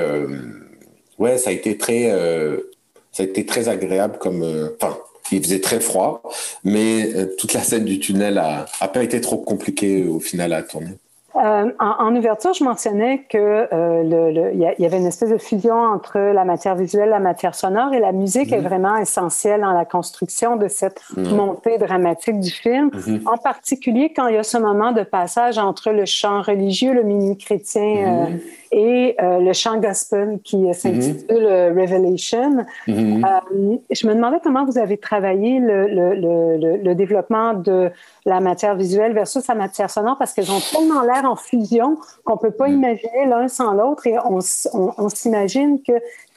ouais, 1.18 1.40
ça 1.40 1.50
a 1.50 1.54
été 1.54 1.76
très 1.76 3.68
agréable 3.68 4.20
comme, 4.20 4.70
enfin, 4.80 4.96
il 5.32 5.42
faisait 5.42 5.60
très 5.60 5.80
froid, 5.80 6.22
mais 6.64 7.10
toute 7.38 7.54
la 7.54 7.64
scène 7.64 7.86
du 7.86 8.00
tunnel 8.00 8.38
a, 8.38 8.68
a 8.80 8.88
pas 8.88 9.04
été 9.04 9.20
trop 9.22 9.38
compliquée 9.38 10.04
au 10.06 10.20
final 10.20 10.54
à 10.54 10.62
tourner. 10.62 11.00
Euh, 11.36 11.72
en, 11.80 12.16
ouverture, 12.16 12.54
je 12.54 12.64
mentionnais 12.64 13.26
que 13.28 13.68
euh, 13.74 14.52
il 14.54 14.60
y, 14.60 14.86
avait 14.86 14.98
une 14.98 15.08
espèce 15.08 15.32
de 15.32 15.40
fusion 15.40 15.76
entre 15.76 16.20
la 16.20 16.46
matière 16.46 16.76
visuelle, 16.76 17.10
la 17.10 17.20
matière 17.20 17.56
sonore, 17.56 17.92
et 17.94 18.00
la 18.00 18.12
musique 18.12 18.52
est 18.52 18.60
mhm. 18.60 18.68
vraiment 18.68 18.96
essentielle 18.98 19.62
dans 19.62 19.74
la 19.74 19.86
construction 19.86 20.58
de 20.58 20.68
cette 20.68 21.02
mhm. 21.18 21.36
montée 21.36 21.80
dramatique 21.80 22.40
du 22.40 22.52
film. 22.52 22.92
Mhm. 22.94 23.22
En 23.26 23.38
particulier 23.38 24.14
quand 24.16 24.28
il 24.28 24.36
y 24.36 24.38
a 24.38 24.44
ce 24.44 24.60
moment 24.60 24.92
de 24.92 25.02
passage 25.02 25.58
entre 25.58 25.90
le 25.92 26.06
chant 26.06 26.44
religieux, 26.44 26.94
le 26.94 27.04
minuit 27.04 27.38
chrétien. 27.38 28.28
Euh, 28.28 28.38
et 28.74 29.16
euh, 29.22 29.40
le 29.40 29.54
chant 29.54 29.80
gospel 29.80 30.40
qui 30.44 30.74
s'intitule 30.74 31.44
mhm. 31.44 31.80
Revelation. 31.80 32.66
Mhm. 32.88 33.24
Euh, 33.24 33.78
je 33.92 34.08
me 34.08 34.16
demandais 34.16 34.38
comment 34.44 34.66
vous 34.66 34.80
avez 34.80 34.98
travaillé 34.98 35.60
le, 35.60 35.88
le, 35.88 36.78
le, 36.78 36.96
développement 36.96 37.54
de 37.54 37.92
la 38.26 38.40
matière 38.40 38.76
visuelle 38.76 39.14
versus 39.14 39.46
la 39.48 39.54
matière 39.54 39.92
sonore 39.92 40.18
parce 40.18 40.34
qu'elles 40.34 40.52
ont 40.52 40.60
tellement 40.72 41.04
l'air 41.04 41.24
en 41.26 41.36
fusion 41.36 41.98
qu'on 42.24 42.38
peut 42.38 42.52
pas 42.52 42.68
mhm. 42.68 42.78
imaginer 42.78 43.26
l'un 43.28 43.48
sans 43.48 43.74
l'autre 43.74 44.08
et 44.08 44.18
on, 44.18 44.40
on, 44.74 45.10
s'imagine 45.10 45.80
que 45.84 45.94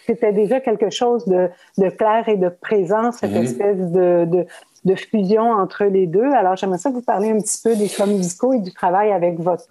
c'était 0.06 0.32
déjà 0.32 0.61
quelque 0.61 0.90
chose 0.90 1.24
de, 1.26 1.48
de, 1.78 1.88
clair 1.88 2.28
et 2.28 2.37
de 2.37 2.50
présent, 2.50 3.12
cette 3.12 3.34
espèce 3.34 3.78
de, 3.78 4.26
de, 4.26 4.46
de, 4.84 4.94
fusion 4.94 5.50
entre 5.50 5.84
les 5.84 6.06
deux. 6.06 6.30
Alors, 6.32 6.56
j'aimerais 6.56 6.78
ça 6.78 6.90
vous 6.90 7.02
parler 7.02 7.30
un 7.30 7.38
petit 7.38 7.61
peu 7.62 7.74
des 7.74 7.88
choix 7.88 8.06
musicaux 8.06 8.52
et 8.52 8.61
du 8.61 8.72
travail 8.72 9.11
avec 9.11 9.40
votre, 9.40 9.66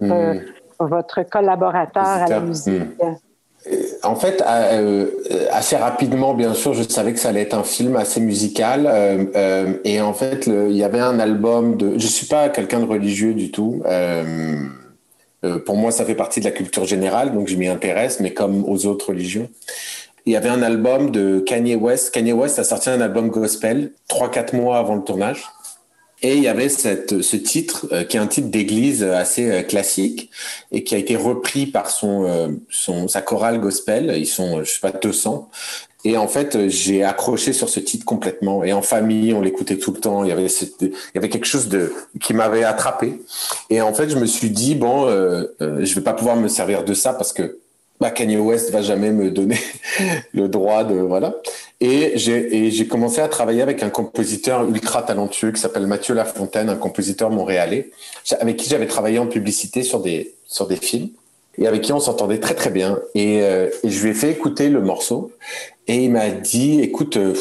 votre 0.79 1.23
collaborateur 1.23 2.03
à 2.03 2.27
la 2.27 2.39
musique? 2.39 2.81
Hmm. 3.01 3.15
En 4.03 4.15
fait, 4.15 4.43
euh, 4.47 5.07
assez 5.51 5.75
rapidement, 5.75 6.35
bien 6.35 6.53
sûr, 6.53 6.73
je 6.73 6.83
savais 6.83 7.13
que 7.13 7.19
ça 7.19 7.29
allait 7.29 7.41
être 7.41 7.57
un 7.57 7.63
film 7.63 7.95
assez 7.95 8.21
musical. 8.21 8.85
Euh, 8.85 9.25
euh, 9.35 9.73
et 9.83 9.99
en 10.01 10.13
fait, 10.13 10.47
il 10.47 10.75
y 10.75 10.83
avait 10.83 10.99
un 10.99 11.19
album 11.19 11.75
de. 11.75 11.97
Je 11.97 12.07
suis 12.07 12.27
pas 12.27 12.49
quelqu'un 12.49 12.79
de 12.79 12.85
religieux 12.85 13.33
du 13.33 13.51
tout. 13.51 13.81
pour 15.65 15.77
moi, 15.77 15.91
ça 15.91 16.05
fait 16.05 16.15
partie 16.15 16.39
de 16.39 16.45
la 16.45 16.51
culture 16.51 16.85
générale, 16.85 17.33
donc 17.33 17.47
je 17.47 17.55
m'y 17.55 17.67
intéresse, 17.67 18.19
mais 18.19 18.33
comme 18.33 18.63
aux 18.67 18.85
autres 18.85 19.09
religions. 19.09 19.49
Il 20.27 20.33
y 20.33 20.35
avait 20.35 20.49
un 20.49 20.63
album 20.63 21.11
de 21.11 21.39
Kanye 21.39 21.75
West. 21.75 22.11
Kanye 22.11 22.33
West 22.33 22.57
a 22.57 22.63
sorti 22.63 22.89
un 22.89 22.99
album 22.99 23.29
gospel 23.29 23.91
trois 24.07 24.29
quatre 24.29 24.53
mois 24.53 24.77
avant 24.77 24.95
le 24.95 25.03
tournage. 25.03 25.43
Et 26.25 26.38
il 26.38 26.43
y 26.43 26.47
avait 26.47 26.69
ce 26.69 27.35
titre 27.35 27.85
euh, 27.91 28.03
qui 28.03 28.17
est 28.17 28.19
un 28.19 28.25
titre 28.25 28.47
d'église 28.47 29.03
assez 29.03 29.51
euh, 29.51 29.61
classique 29.61 30.31
et 30.71 30.83
qui 30.83 30.95
a 30.95 30.97
été 30.97 31.15
repris 31.15 31.67
par 31.67 31.91
son, 31.91 32.25
euh, 32.25 32.47
son 32.67 33.07
sa 33.07 33.21
chorale 33.21 33.59
gospel. 33.59 34.11
Ils 34.17 34.25
sont, 34.25 34.63
je 34.63 34.71
sais 34.71 34.79
pas, 34.79 34.89
200. 34.89 35.47
Et 36.03 36.17
en 36.17 36.27
fait, 36.27 36.67
j'ai 36.67 37.03
accroché 37.03 37.53
sur 37.53 37.69
ce 37.69 37.79
titre 37.79 38.05
complètement. 38.05 38.63
Et 38.63 38.73
en 38.73 38.81
famille, 38.81 39.35
on 39.35 39.41
l'écoutait 39.41 39.77
tout 39.77 39.91
le 39.91 39.99
temps. 39.99 40.23
Il 40.23 40.29
y 40.29 40.31
avait, 40.31 40.47
il 40.47 40.93
y 41.13 41.17
avait 41.19 41.29
quelque 41.29 41.45
chose 41.45 41.67
de 41.67 41.93
qui 42.19 42.33
m'avait 42.33 42.63
attrapé. 42.63 43.21
Et 43.69 43.81
en 43.81 43.93
fait, 43.93 44.09
je 44.09 44.17
me 44.17 44.25
suis 44.25 44.49
dit 44.49 44.73
bon, 44.73 45.07
je 45.07 45.95
vais 45.95 46.01
pas 46.01 46.13
pouvoir 46.13 46.38
me 46.38 46.47
servir 46.47 46.83
de 46.85 46.95
ça 46.95 47.13
parce 47.13 47.33
que 47.33 47.59
bah, 47.99 48.12
Kanye 48.12 48.38
West 48.38 48.71
va 48.71 48.81
jamais 48.81 49.12
me 49.12 49.31
donner 49.31 49.58
le 50.34 50.47
droit 50.47 50.84
de 50.84 50.95
voilà. 50.95 51.36
Et 51.81 52.13
j'ai 52.17 52.88
commencé 52.88 53.21
à 53.21 53.27
travailler 53.27 53.62
avec 53.62 53.84
un 53.84 53.89
compositeur 53.89 54.67
ultra 54.67 55.03
talentueux 55.03 55.51
qui 55.51 55.62
s'appelle 55.62 55.88
Mathieu 55.88 56.13
Lafontaine, 56.13 56.69
un 56.69 56.75
compositeur 56.75 57.29
montréalais, 57.29 57.89
avec 58.39 58.58
qui 58.58 58.69
j'avais 58.69 58.88
travaillé 58.88 59.19
en 59.19 59.27
publicité 59.27 59.84
sur 59.84 59.99
des 59.99 60.34
sur 60.47 60.67
des 60.67 60.77
films 60.77 61.10
et 61.58 61.67
avec 61.67 61.81
qui 61.81 61.93
on 61.93 61.99
s'entendait 61.99 62.39
très 62.39 62.53
très 62.53 62.69
bien. 62.69 62.99
Et, 63.13 63.41
euh, 63.41 63.69
je 63.84 64.03
lui 64.03 64.12
ai 64.12 64.13
fait 64.13 64.31
écouter 64.31 64.69
le 64.69 64.81
morceau 64.81 65.31
et 65.88 66.03
il 66.05 66.12
m'a 66.12 66.29
dit, 66.29 66.81
écoute. 66.81 67.17
Euh, 67.17 67.34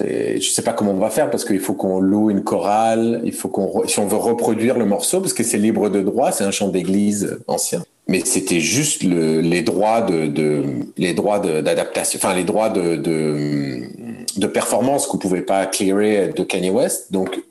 je 0.00 0.40
sais 0.40 0.62
pas 0.62 0.72
comment 0.72 0.90
on 0.90 0.98
va 0.98 1.10
faire 1.10 1.30
parce 1.30 1.44
qu'il 1.44 1.60
faut 1.60 1.74
qu'on 1.74 2.00
loue 2.00 2.28
une 2.28 2.42
chorale, 2.42 3.20
il 3.22 3.32
faut 3.32 3.48
qu'on 3.48 3.86
si 3.86 4.00
on 4.00 4.08
veut 4.08 4.16
reproduire 4.16 4.76
le 4.76 4.86
morceau 4.86 5.20
parce 5.20 5.32
que 5.32 5.44
c'est 5.44 5.58
libre 5.58 5.88
de 5.88 6.00
droit, 6.00 6.32
c'est 6.32 6.42
un 6.42 6.50
chant 6.50 6.66
d'église 6.66 7.38
ancien 7.46 7.84
mais 8.06 8.22
c'était 8.24 8.60
juste 8.60 9.02
le, 9.02 9.40
les 9.40 9.62
droits 9.62 10.02
de, 10.02 10.62
les 10.96 11.14
droits 11.14 11.38
d'adaptation, 11.38 12.18
enfin 12.22 12.34
les 12.34 12.44
droits 12.44 12.68
de, 12.68 12.96
de, 12.96 14.46
performance 14.46 15.06
qu'on 15.06 15.18
pouvait 15.18 15.42
pas 15.42 15.66
clearer 15.66 16.28
de 16.28 16.42
Kanye 16.44 16.70
West. 16.70 17.12
Donc, 17.12 17.42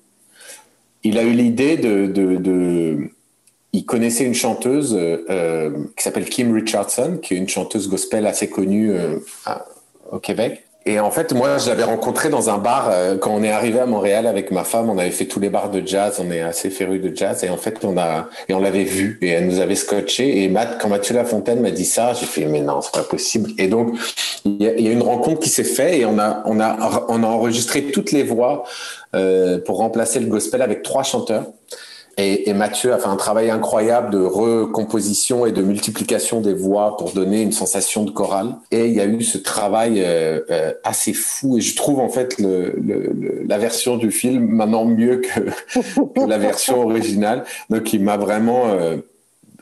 il 1.04 1.18
a 1.18 1.24
eu 1.24 1.32
l'idée 1.32 1.78
de, 1.78 3.10
il 3.74 3.86
connaissait 3.86 4.26
une 4.26 4.36
chanteuse 4.36 4.96
euh, 4.96 5.72
qui 5.98 6.04
s'appelle 6.04 6.26
Kim 6.26 6.54
Richardson, 6.54 7.18
qui 7.22 7.34
est 7.34 7.38
une 7.38 7.50
chanteuse 7.50 7.90
gospel 7.90 8.28
assez 8.28 8.50
connue 8.50 8.92
euh, 8.92 9.18
au 10.12 10.20
Québec. 10.20 10.64
Et 10.86 11.00
en 11.00 11.12
fait, 11.12 11.32
moi, 11.32 11.58
je 11.60 11.70
l'avais 11.70 11.84
rencontré 11.84 12.30
dans 12.30 12.50
un 12.50 12.58
bar 12.58 12.90
euh, 12.92 13.18
quand 13.18 13.32
on 13.34 13.42
est 13.42 13.52
arrivé 13.52 13.80
à 13.80 13.86
Montréal 13.86 14.28
avec 14.28 14.52
ma 14.52 14.66
femme. 14.66 14.90
On 14.90 14.98
avait 14.98 15.12
fait 15.12 15.26
tous 15.26 15.40
les 15.40 15.50
bars 15.50 15.70
de 15.70 15.82
jazz. 15.86 16.20
On 16.20 16.30
est 16.30 16.42
assez 16.42 16.70
férus 16.70 17.02
de 17.02 17.16
jazz. 17.16 17.44
Et 17.44 17.50
en 17.50 17.58
fait, 17.58 17.80
on 17.84 17.98
a 17.98 18.28
et 18.50 18.54
on 18.54 18.60
l'avait 18.60 18.84
vu 18.84 19.18
et 19.22 19.30
elle 19.30 19.48
nous 19.48 19.60
avait 19.60 19.76
scotché. 19.76 20.44
Et 20.44 20.50
Matt, 20.50 20.80
quand 20.82 20.90
Mathieu 20.90 21.16
Lafontaine 21.16 21.62
m'a 21.62 21.72
dit 21.72 21.86
ça, 21.86 22.14
j'ai 22.14 22.26
fait 22.26 22.46
mais 22.46 22.60
non, 22.60 22.82
c'est 22.82 22.94
pas 22.94 23.04
possible. 23.04 23.52
Et 23.58 23.68
donc, 23.68 23.96
il 24.44 24.62
y, 24.62 24.66
y 24.66 24.90
a 24.90 24.92
une 24.92 25.04
rencontre 25.04 25.40
qui 25.40 25.50
s'est 25.50 25.64
faite 25.64 25.94
et 25.94 26.06
on 26.06 26.20
a 26.20 26.44
on 26.46 26.60
a 26.60 27.06
on 27.08 27.24
a 27.24 27.28
enregistré 27.28 27.84
toutes 27.84 28.12
les 28.12 28.24
voix 28.24 28.66
euh, 29.16 29.60
pour 29.60 29.78
remplacer 29.78 30.20
le 30.20 30.26
gospel 30.26 30.62
avec 30.62 30.84
trois 30.84 31.04
chanteurs. 31.04 31.46
Et, 32.18 32.50
et, 32.50 32.54
Mathieu 32.54 32.94
a 32.94 33.00
fait 33.00 33.08
un 33.08 33.16
travail 33.16 33.50
incroyable 33.50 34.12
de 34.12 34.20
recomposition 34.20 35.48
et 35.48 35.52
de 35.52 35.64
multiplication 35.64 36.42
des 36.42 36.54
voix 36.54 36.96
pour 36.98 37.12
donner 37.12 37.42
une 37.42 37.52
sensation 37.52 38.04
de 38.04 38.12
chorale. 38.12 38.56
Et 38.70 38.88
il 38.88 38.94
y 38.94 39.02
a 39.02 39.06
eu 39.06 39.24
ce 39.24 39.40
travail 39.40 40.02
euh, 40.02 40.42
euh, 40.52 40.74
assez 40.84 41.14
fou. 41.14 41.58
Et 41.58 41.62
je 41.62 41.76
trouve 41.76 42.00
en 42.00 42.10
fait 42.10 42.38
le, 42.40 42.76
le, 42.80 43.44
la 43.48 43.58
version 43.58 43.98
du 43.98 44.12
film 44.12 44.48
maintenant 44.48 44.86
mieux 44.86 45.22
que, 45.22 45.40
que 45.40 46.28
la 46.28 46.38
version 46.38 46.82
originale. 46.88 47.46
Donc 47.72 47.94
il 47.94 48.04
m'a 48.04 48.18
vraiment, 48.18 48.68
euh, 48.68 48.98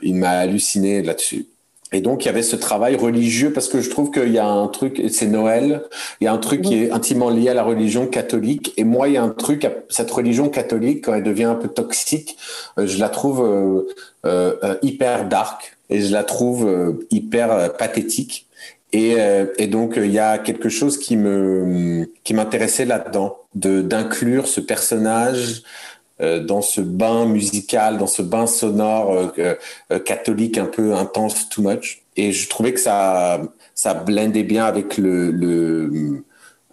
il 0.02 0.16
m'a 0.16 0.30
halluciné 0.30 1.02
là-dessus. 1.02 1.46
Et 1.92 2.00
donc, 2.00 2.24
il 2.24 2.26
y 2.26 2.28
avait 2.30 2.42
ce 2.42 2.56
travail 2.56 2.96
religieux 2.96 3.52
parce 3.52 3.68
que 3.68 3.80
je 3.80 3.90
trouve 3.90 4.10
qu'il 4.10 4.32
y 4.32 4.38
a 4.38 4.46
un 4.46 4.66
truc, 4.68 5.02
c'est 5.10 5.26
Noël, 5.26 5.82
il 6.20 6.24
y 6.24 6.26
a 6.26 6.32
un 6.32 6.38
truc 6.38 6.62
qui 6.62 6.82
est 6.82 6.90
intimement 6.90 7.28
lié 7.28 7.50
à 7.50 7.54
la 7.54 7.62
religion 7.62 8.06
catholique. 8.06 8.72
Et 8.78 8.84
moi, 8.84 9.08
il 9.08 9.14
y 9.14 9.16
a 9.18 9.22
un 9.22 9.28
truc, 9.28 9.68
cette 9.88 10.10
religion 10.10 10.48
catholique, 10.48 11.04
quand 11.04 11.14
elle 11.14 11.22
devient 11.22 11.44
un 11.44 11.54
peu 11.54 11.68
toxique, 11.68 12.38
euh, 12.78 12.86
je 12.86 12.98
la 12.98 13.10
trouve 13.10 13.44
euh, 13.44 13.82
euh, 14.24 14.76
hyper 14.82 15.28
dark 15.28 15.76
et 15.90 16.00
je 16.00 16.12
la 16.12 16.24
trouve 16.24 16.96
hyper 17.10 17.76
pathétique. 17.76 18.46
Et, 18.94 19.16
et, 19.56 19.66
donc 19.68 19.94
il 19.96 20.10
y 20.10 20.18
a 20.18 20.36
quelque 20.36 20.68
chose 20.68 20.98
qui 20.98 21.16
me 21.16 22.10
qui 22.24 22.34
m'intéressait 22.34 22.84
là-dedans, 22.84 23.38
de 23.54 23.80
d'inclure 23.80 24.46
ce 24.46 24.60
personnage 24.60 25.62
euh, 25.62 25.91
dans 26.40 26.62
ce 26.62 26.80
bain 26.80 27.26
musical, 27.26 27.98
dans 27.98 28.06
ce 28.06 28.22
bain 28.22 28.46
sonore 28.46 29.12
euh, 29.12 29.54
euh, 29.90 29.98
catholique 29.98 30.58
un 30.58 30.66
peu 30.66 30.94
intense, 30.94 31.48
too 31.48 31.62
much. 31.62 32.02
Et 32.16 32.32
je 32.32 32.48
trouvais 32.48 32.72
que 32.72 32.80
ça, 32.80 33.40
ça 33.74 33.94
blendait 33.94 34.42
bien 34.42 34.64
avec 34.64 34.98
le, 34.98 35.30
le 35.30 36.22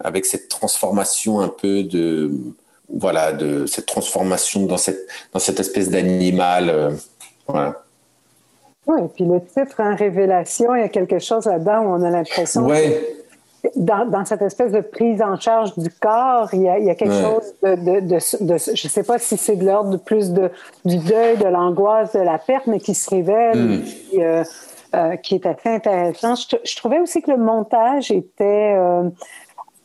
avec 0.01 0.25
cette 0.25 0.47
transformation 0.47 1.39
un 1.41 1.49
peu 1.49 1.83
de 1.83 2.31
voilà, 2.91 3.33
de 3.33 3.65
cette 3.65 3.85
transformation 3.85 4.65
dans 4.65 4.77
cette, 4.77 5.07
dans 5.33 5.39
cette 5.39 5.59
espèce 5.59 5.89
d'animal. 5.89 6.95
voilà. 7.47 7.83
Oui, 8.87 9.01
et 9.03 9.07
puis 9.07 9.25
le 9.25 9.39
titre, 9.39 9.79
hein, 9.79 9.93
Révélation, 9.95 10.73
il 10.73 10.81
y 10.81 10.83
a 10.83 10.89
quelque 10.89 11.19
chose 11.19 11.45
là-dedans 11.45 11.83
où 11.83 11.89
on 11.89 12.03
a 12.03 12.09
l'impression. 12.09 12.65
Ouais. 12.65 13.18
Dans, 13.75 14.25
cette 14.25 14.41
espèce 14.41 14.71
de 14.71 14.81
prise 14.81 15.21
en 15.21 15.39
charge 15.39 15.77
du 15.77 15.89
corps, 15.89 16.49
il 16.53 16.61
y 16.61 16.69
a, 16.69 16.95
quelque 16.95 17.13
chose 17.13 17.53
de, 17.63 17.99
de, 17.99 18.17
je 18.19 18.43
ne 18.43 18.89
sais 18.89 19.03
pas 19.03 19.19
si 19.19 19.37
c'est 19.37 19.55
de 19.55 19.65
l'ordre 19.65 19.97
plus 19.97 20.31
de, 20.31 20.51
du 20.85 20.97
deuil, 20.97 21.37
de 21.37 21.47
l'angoisse, 21.47 22.13
de 22.13 22.19
la 22.19 22.37
perte, 22.37 22.67
mais 22.67 22.79
qui 22.79 22.93
se 22.93 23.09
révèle, 23.09 23.57
hmm. 23.57 23.81
euh, 24.19 24.43
euh, 24.95 25.15
qui, 25.17 25.35
est 25.35 25.45
assez 25.45 25.69
intéressant. 25.69 26.35
Je, 26.35 26.75
trouvais 26.75 26.99
aussi 26.99 27.21
que 27.21 27.31
le 27.31 27.37
montage 27.37 28.11
était 28.11 28.75
euh, 28.75 29.09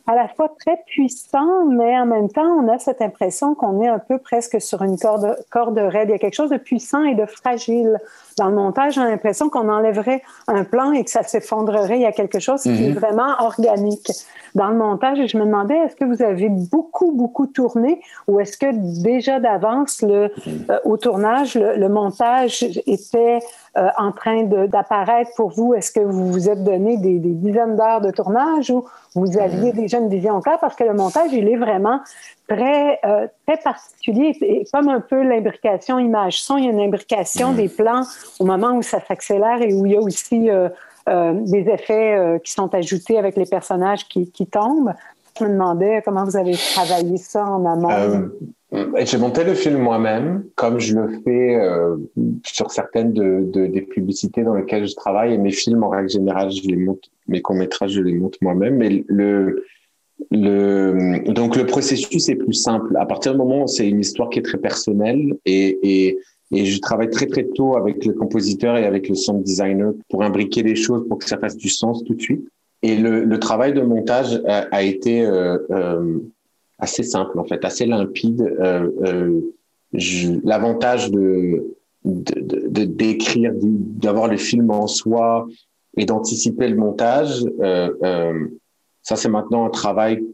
à 0.07 0.15
la 0.15 0.29
fois 0.29 0.55
très 0.59 0.83
puissant, 0.87 1.67
mais 1.67 1.99
en 1.99 2.07
même 2.07 2.29
temps, 2.29 2.59
on 2.59 2.69
a 2.69 2.79
cette 2.79 3.03
impression 3.03 3.55
qu'on 3.55 3.83
est 3.83 3.89
un 3.89 3.99
peu 3.99 4.19
presque 4.19 4.61
sur 4.61 4.83
une 4.83 4.99
corde, 4.99 5.37
corde 5.51 5.79
raide. 5.79 6.09
Il 6.09 6.13
y 6.13 6.15
a 6.15 6.19
quelque 6.19 6.35
chose 6.35 6.51
de 6.51 6.57
puissant 6.57 7.05
et 7.05 7.15
de 7.15 7.27
fragile. 7.27 7.99
Dans 8.37 8.49
le 8.49 8.55
montage, 8.55 8.95
j'ai 8.95 9.01
l'impression 9.01 9.49
qu'on 9.49 9.69
enlèverait 9.69 10.23
un 10.49 10.65
plan 10.65 10.93
et 10.93 11.05
que 11.05 11.11
ça 11.11 11.23
s'effondrerait. 11.23 11.97
Il 11.97 12.03
y 12.03 12.07
a 12.07 12.13
quelque 12.13 12.41
chose 12.41 12.63
qui 12.63 12.87
est 12.87 12.89
mhm. 12.89 12.99
vraiment 12.99 13.35
organique. 13.41 14.11
Dans 14.55 14.69
le 14.69 14.77
montage, 14.77 15.19
je 15.27 15.37
me 15.37 15.45
demandais, 15.45 15.77
est-ce 15.77 15.97
que 15.97 16.05
vous 16.05 16.23
avez 16.23 16.49
beaucoup, 16.49 17.13
beaucoup 17.13 17.47
tourné 17.47 18.01
ou 18.29 18.41
est-ce 18.41 18.57
que 18.57 18.67
déjà 19.03 19.41
d'avance, 19.41 20.03
le, 20.03 20.31
euh, 20.71 20.79
au 20.85 20.97
tournage, 20.97 21.57
le, 21.57 21.89
montage 21.89 22.63
était 22.87 23.41
euh, 23.77 23.89
en 23.99 24.13
train 24.13 24.45
d'apparaître 24.45 25.31
pour 25.37 25.51
vous? 25.51 25.75
Est-ce 25.75 25.91
que 25.91 26.01
vous 26.01 26.31
vous 26.31 26.49
êtes 26.49 26.63
donné 26.63 26.97
des, 26.97 27.19
des 27.19 27.35
dizaines 27.35 27.77
d'heures 27.77 28.01
de 28.01 28.11
tournage 28.11 28.71
ou 28.71 28.85
vous 29.15 29.39
aviez 29.39 29.73
déjà 29.73 29.99
une 29.99 30.09
vision 30.09 30.41
claire? 30.41 30.59
Parce 30.61 30.77
que 30.77 30.85
le 30.85 30.95
montage, 30.95 31.33
il 31.33 31.49
est 31.49 31.57
vraiment 31.57 32.01
très, 32.49 32.99
euh, 33.05 33.27
très 33.47 33.57
particulier. 33.59 34.37
Et 34.43 34.65
comme 34.73 34.89
un 34.89 35.01
peu 35.01 35.23
l'imbrication 35.23 35.99
image-son, 35.99 36.59
il 36.59 36.65
y 36.65 36.69
a 36.69 36.71
une 36.71 36.81
imbrication 36.81 37.53
des 37.53 37.69
plans 37.69 38.03
au 38.39 38.45
moment 38.45 38.77
où 38.77 38.83
ça 38.83 39.01
s'accélère 39.01 39.63
et 39.63 39.73
où 39.73 39.87
il 39.87 39.93
y 39.93 39.97
a 39.97 40.01
aussi 40.01 40.51
euh, 40.51 40.69
euh, 41.09 41.33
des 41.35 41.69
effets 41.69 42.41
qui 42.45 42.53
sont 42.53 42.75
ajoutés 42.75 43.19
avec 43.19 43.37
les 43.37 43.47
personnages 43.47 44.07
qui, 44.09 44.31
qui, 44.31 44.47
tombent. 44.47 44.93
Je 45.39 45.45
me 45.45 45.51
demandais 45.51 46.01
comment 46.05 46.25
vous 46.25 46.37
avez 46.37 46.55
travaillé 46.55 47.17
ça 47.17 47.45
en 47.45 47.65
amont. 47.67 48.31
J'ai 48.99 49.19
monté 49.19 49.45
le 49.45 49.55
film 49.55 49.79
moi-même, 49.79 50.45
comme 50.57 50.81
je 50.81 50.97
le 50.97 51.21
fais 51.23 51.61
sur 52.45 52.73
certaines 52.73 53.13
de, 53.13 53.45
de, 53.45 53.67
des 53.67 53.83
publicités 53.83 54.43
dans 54.43 54.55
lesquelles 54.55 54.87
je 54.87 54.97
travaille. 54.97 55.35
Et 55.35 55.39
mes 55.39 55.53
films, 55.53 55.85
en 55.85 55.91
règle 55.91 56.09
générale, 56.09 56.51
je 56.51 56.69
les 56.69 56.77
monte, 56.77 57.05
mes 57.29 57.41
courts-métrages, 57.41 57.93
je 57.93 58.01
les 58.01 58.15
monte 58.15 58.37
moi-même. 58.41 58.77
Mais 58.77 59.05
le, 59.07 59.65
le, 60.31 61.33
donc 61.33 61.57
le 61.57 61.67
processus 61.67 62.29
est 62.29 62.37
plus 62.37 62.55
simple. 62.55 62.97
À 62.97 63.07
partir 63.07 63.33
du 63.33 63.39
moment 63.39 63.65
où 63.65 63.67
c'est 63.67 63.89
une 63.89 64.01
histoire 64.01 64.31
qui 64.31 64.39
est 64.39 64.43
très 64.43 64.59
personnelle 64.59 65.35
et, 65.45 65.79
et, 65.83 66.19
et 66.53 66.65
je 66.65 66.81
travaille 66.81 67.11
très 67.11 67.27
très 67.27 67.45
tôt 67.45 67.77
avec 67.77 68.05
le 68.05 68.13
compositeur 68.13 68.77
et 68.77 68.85
avec 68.85 69.09
le 69.09 69.15
sound 69.15 69.43
designer 69.43 69.93
pour 70.09 70.23
imbriquer 70.23 70.63
les 70.63 70.77
choses 70.77 71.07
pour 71.09 71.19
que 71.19 71.25
ça 71.25 71.39
fasse 71.39 71.57
du 71.57 71.69
sens 71.69 72.05
tout 72.05 72.15
de 72.15 72.21
suite. 72.21 72.47
Et 72.83 72.97
le, 72.97 73.25
le 73.25 73.39
travail 73.39 73.73
de 73.73 73.81
montage 73.81 74.43
a, 74.47 74.83
été 74.83 75.25
euh, 75.25 75.57
euh, 75.71 76.19
assez 76.79 77.03
simple 77.03 77.39
en 77.39 77.45
fait, 77.45 77.65
assez 77.65 77.87
limpide. 77.87 78.43
Euh, 78.61 78.91
euh 79.03 79.41
L'avantage 80.43 81.13
de 81.13 81.77
de 82.05 82.85
d'écrire, 82.85 83.53
d'avoir 83.63 84.27
le 84.27 84.37
film 84.37 84.73
en 84.73 84.89
soi 84.89 85.47
et 85.97 86.05
d'anticiper 86.05 86.67
le 86.67 86.75
montage. 86.75 87.45
Ça, 89.05 89.17
c'est 89.17 89.29
maintenant 89.29 89.65
un 89.65 89.71
travail 89.71 90.25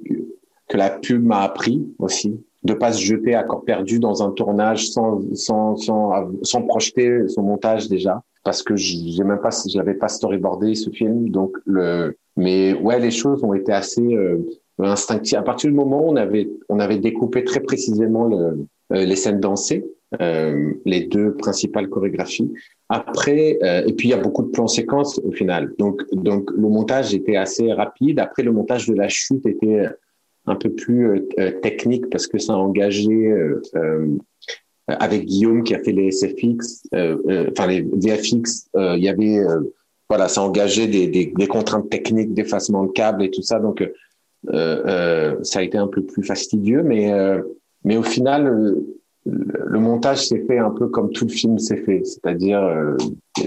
que 0.69 0.77
la 0.77 0.89
pub 0.89 1.25
m'a 1.25 1.43
appris 1.43 1.85
aussi, 1.99 2.41
de 2.63 2.73
pas 2.73 2.93
se 2.93 3.03
jeter 3.03 3.35
à 3.35 3.43
corps 3.43 3.65
perdu 3.65 3.99
dans 3.99 4.23
un 4.23 4.31
tournage 4.31 4.89
sans 4.89 5.21
sans 5.35 5.77
sans, 5.77 6.31
sans 6.43 6.63
projeter 6.63 7.29
son 7.29 7.43
montage 7.43 7.89
déjà, 7.89 8.23
parce 8.45 8.63
que 8.63 8.77
j'ai 8.77 9.25
même 9.25 9.41
pas, 9.41 9.51
j'avais 9.67 9.95
pas 9.95 10.09
storyboardé 10.09 10.75
ce 10.75 10.91
film, 10.91 11.29
donc 11.29 11.57
le. 11.67 12.17
Mais 12.37 12.73
ouais, 12.75 13.01
les 13.01 13.11
choses 13.11 13.43
ont 13.43 13.53
été 13.55 13.73
assez 13.73 14.15
euh, 14.15 14.39
instinctives. 14.79 15.37
À 15.37 15.43
partir 15.43 15.69
du 15.69 15.77
moment 15.77 16.07
où 16.07 16.11
on 16.11 16.17
avait 16.17 16.49
on 16.69 16.79
avait 16.79 16.99
découpé 16.99 17.45
très 17.45 17.61
précisément 17.61 18.31
euh, 18.31 18.55
les 18.91 19.17
scènes 19.17 19.41
dansées, 19.41 19.85
euh, 20.21 20.73
les 20.85 21.03
deux 21.03 21.35
principales 21.35 21.89
chorégraphies. 21.89 22.53
Après, 22.93 23.57
euh, 23.63 23.85
et 23.87 23.93
puis 23.93 24.09
il 24.09 24.11
y 24.11 24.15
a 24.15 24.21
beaucoup 24.21 24.43
de 24.43 24.51
plans 24.51 24.67
séquences 24.67 25.21
au 25.21 25.31
final. 25.31 25.73
Donc, 25.79 26.03
donc 26.13 26.51
le 26.51 26.69
montage 26.69 27.15
était 27.15 27.37
assez 27.37 27.73
rapide. 27.73 28.19
Après, 28.19 28.43
le 28.43 28.51
montage 28.51 28.89
de 28.89 28.95
la 28.95 29.09
chute 29.09 29.47
était 29.47 29.87
un 30.47 30.57
peu 30.57 30.71
plus 30.71 31.25
euh, 31.39 31.53
technique 31.63 32.11
parce 32.11 32.27
que 32.27 32.39
ça 32.39 32.55
a 32.55 32.57
engagé 32.57 33.33
avec 34.89 35.25
Guillaume 35.27 35.63
qui 35.63 35.73
a 35.77 35.79
fait 35.79 35.93
les 35.93 36.11
SFX, 36.11 36.83
enfin 36.93 37.69
les 37.69 37.83
VFX. 37.83 38.69
il 38.75 39.05
y 39.05 39.09
avait 39.09 39.39
voilà, 40.09 40.27
ça 40.27 40.43
engageait 40.43 40.89
des, 40.89 41.07
des, 41.07 41.27
des 41.27 41.47
contraintes 41.47 41.89
techniques, 41.89 42.35
d'effacement 42.35 42.83
de 42.87 42.91
câbles 42.91 43.23
et 43.23 43.31
tout 43.31 43.43
ça. 43.43 43.61
Donc 43.61 43.89
ça 44.53 45.59
a 45.61 45.63
été 45.63 45.79
un 45.79 45.87
peu 45.87 46.03
plus 46.03 46.25
fastidieux, 46.25 46.83
mais 46.83 47.13
mais 47.85 47.97
au 47.97 48.03
final 48.03 48.75
le 49.31 49.79
montage 49.79 50.27
s'est 50.27 50.45
fait 50.47 50.59
un 50.59 50.71
peu 50.71 50.89
comme 50.89 51.11
tout 51.11 51.27
le 51.27 51.31
film 51.31 51.59
s'est 51.59 51.77
fait, 51.79 52.03
c'est-à-dire 52.05 52.63
euh, 52.63 52.97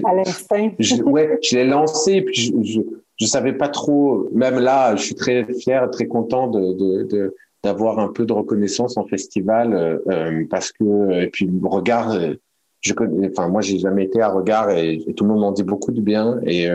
à 0.06 0.16
l'instinct. 0.16 0.72
ouais, 1.06 1.40
je 1.42 1.56
l'ai 1.58 1.66
lancé 1.66 2.14
et 2.14 2.22
puis 2.22 2.36
je, 2.36 2.54
je, 2.64 2.82
je 3.20 3.26
savais 3.26 3.54
pas 3.54 3.68
trop. 3.68 4.30
Même 4.34 4.60
là, 4.60 4.96
je 4.96 5.04
suis 5.04 5.16
très 5.16 5.46
fier, 5.54 5.90
très 5.92 6.08
content 6.08 6.48
de, 6.48 6.74
de, 6.74 7.04
de 7.04 7.36
d'avoir 7.64 8.00
un 8.00 8.10
peu 8.10 8.26
de 8.26 8.34
reconnaissance 8.34 8.98
en 8.98 9.06
festival 9.06 9.74
euh, 9.74 9.98
euh 10.10 10.44
parce 10.50 10.74
que 10.74 11.24
et 11.24 11.28
puis 11.28 11.50
regard, 11.64 12.12
euh, 12.12 12.34
je 12.82 12.94
connais, 12.94 13.30
enfin 13.30 13.48
moi 13.48 13.62
j'ai 13.62 13.80
jamais 13.80 14.04
été 14.04 14.22
à 14.22 14.28
regard 14.28 14.70
et, 14.70 15.00
tout 15.16 15.24
le 15.24 15.30
monde 15.32 15.40
m'en 15.40 15.52
dit 15.54 15.64
beaucoup 15.64 15.94
de 15.94 16.02
bien 16.02 16.42
et 16.46 16.68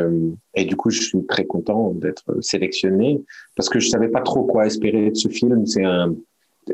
et 0.54 0.64
du 0.64 0.76
coup 0.76 0.88
je 0.88 1.02
suis 1.02 1.26
très 1.26 1.44
content 1.44 1.92
d'être 1.94 2.24
sélectionné 2.40 3.20
parce 3.54 3.68
que 3.68 3.78
je 3.78 3.88
savais 3.88 4.08
pas 4.08 4.22
trop 4.22 4.44
quoi 4.44 4.64
espérer 4.64 5.10
de 5.10 5.16
ce 5.16 5.28
film. 5.28 5.66
C'est 5.66 5.84
un 5.84 6.14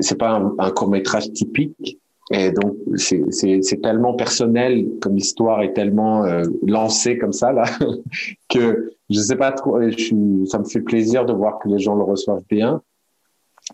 c'est 0.01 0.19
pas 0.19 0.31
un, 0.31 0.55
un 0.59 0.71
court 0.71 0.89
métrage 0.89 1.33
typique 1.33 1.99
et 2.31 2.53
donc, 2.53 2.77
c'est 2.97 3.83
tellement 3.83 4.15
personnel 4.15 4.87
comme 5.01 5.17
histoire 5.17 5.63
est 5.63 5.75
tellement 5.75 6.25
euh, 6.25 6.45
lancée 6.67 7.19
comme 7.19 7.33
ça, 7.33 7.53
là, 7.53 7.65
que 8.49 8.93
je 9.11 9.21
sais 9.21 9.37
pas 9.37 9.53
trop, 9.53 9.81
je 9.83 10.45
ça 10.47 10.59
me 10.59 10.65
fait 10.65 10.81
plaisir 10.81 11.27
de 11.27 11.35
voir 11.35 11.59
que 11.59 11.69
les 11.69 11.79
gens 11.79 11.95
le 11.95 12.03
reçoivent 12.03 12.45
bien 12.49 12.83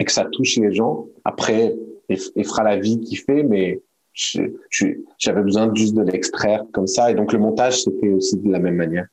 et 0.01 0.05
que 0.05 0.11
ça 0.11 0.25
touche 0.25 0.57
les 0.57 0.73
gens. 0.73 1.07
Après, 1.25 1.77
il, 2.09 2.45
fera 2.45 2.65
la 2.65 2.77
vie 2.77 3.01
qu'il 3.01 3.19
fait, 3.19 3.45
mais 3.45 3.81
j'avais 4.13 5.43
besoin 5.43 5.73
juste 5.75 5.95
de 5.95 6.03
l'extraire 6.03 6.65
comme 6.73 6.89
ça. 6.89 7.11
Et 7.11 7.15
donc, 7.15 7.33
le 7.33 7.39
montage 7.39 7.83
s'est 7.83 7.93
fait 8.01 8.13
aussi 8.13 8.37
de 8.37 8.51
la 8.51 8.59
même 8.59 8.75
manière. 8.75 9.07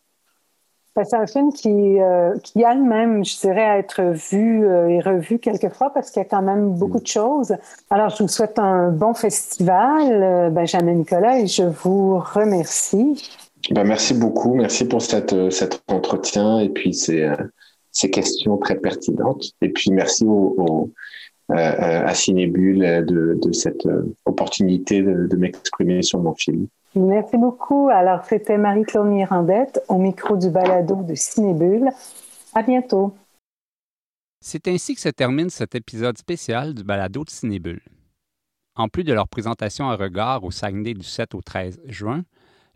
Ben, 0.98 1.06
c'est 1.06 1.16
un 1.16 1.28
film 1.28 1.54
qui, 1.54 1.70
euh, 2.02 2.36
qui 2.40 2.64
a 2.64 2.74
même, 2.74 3.24
je 3.24 3.40
dirais, 3.40 3.66
à 3.66 3.78
être 3.78 4.02
vu 4.02 4.66
euh, 4.66 4.88
et 4.88 5.00
revu 5.00 5.38
quelquefois 5.38 5.92
parce 5.94 6.10
qu'il 6.10 6.24
y 6.24 6.26
a 6.26 6.28
quand 6.28 6.42
même 6.42 6.72
beaucoup 6.72 7.00
de 7.00 7.06
choses. 7.06 7.56
Alors, 7.92 8.10
je 8.10 8.24
vous 8.24 8.28
souhaite 8.28 8.58
un 8.58 8.90
bon 8.90 9.14
festival, 9.14 10.24
euh, 10.24 10.50
Benjamin 10.50 10.94
Nicolas, 10.94 11.40
et 11.40 11.46
je 11.46 11.62
vous 11.62 12.18
remercie. 12.18 13.30
Ben, 13.70 13.84
merci 13.84 14.16
beaucoup. 14.16 14.56
Merci 14.56 14.86
pour 14.86 15.04
cette, 15.04 15.52
cet 15.52 15.84
entretien 15.88 16.62
et 16.62 16.70
puis 16.70 16.96
ces, 16.96 17.32
ces 17.92 18.10
questions 18.10 18.58
très 18.58 18.76
pertinentes. 18.76 19.52
Et 19.62 19.70
puis, 19.70 19.92
merci 19.92 20.26
à 21.50 22.16
Cinébule 22.16 23.06
de, 23.06 23.52
cette 23.52 23.88
opportunité 24.26 25.04
de 25.04 25.36
m'exprimer 25.36 26.02
sur 26.02 26.20
mon 26.20 26.34
film. 26.34 26.66
Merci 26.98 27.38
beaucoup. 27.38 27.90
Alors, 27.90 28.26
c'était 28.26 28.58
Marie-Claude 28.58 29.08
Mirandette 29.08 29.84
au 29.88 30.00
micro 30.00 30.36
du 30.36 30.50
balado 30.50 31.04
de 31.04 31.14
Cinébule. 31.14 31.90
À 32.56 32.64
bientôt. 32.64 33.14
C'est 34.42 34.68
ainsi 34.68 34.96
que 34.96 35.02
se 35.02 35.10
termine 35.10 35.52
cet 35.52 35.76
épisode 35.76 36.18
spécial 36.18 36.74
du 36.74 36.84
balado 36.84 37.24
de 37.24 37.30
Cinébule. 37.30 37.82
En 38.76 38.88
plus 38.88 39.04
de 39.04 39.14
leur 39.14 39.28
présentation 39.28 39.90
à 39.90 39.96
regard 39.96 40.44
au 40.44 40.50
Saguenay 40.50 40.96
du 40.96 41.04
7 41.04 41.36
au 41.36 41.42
13 41.42 41.82
juin, 41.86 42.24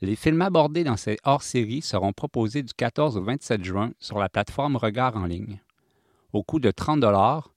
les 0.02 0.16
films 0.16 0.42
abordés 0.42 0.84
dans 0.84 0.98
ces 0.98 1.18
hors-séries 1.24 1.82
seront 1.82 2.14
proposés 2.14 2.62
du 2.62 2.74
14 2.74 3.18
au 3.18 3.24
27 3.24 3.64
juin 3.64 3.92
sur 4.00 4.20
la 4.20 4.30
plateforme 4.30 4.76
Regard 4.76 5.18
en 5.18 5.26
ligne. 5.26 5.62
Au 6.34 6.44
coût 6.44 6.60
de 6.60 6.72
30 6.72 7.04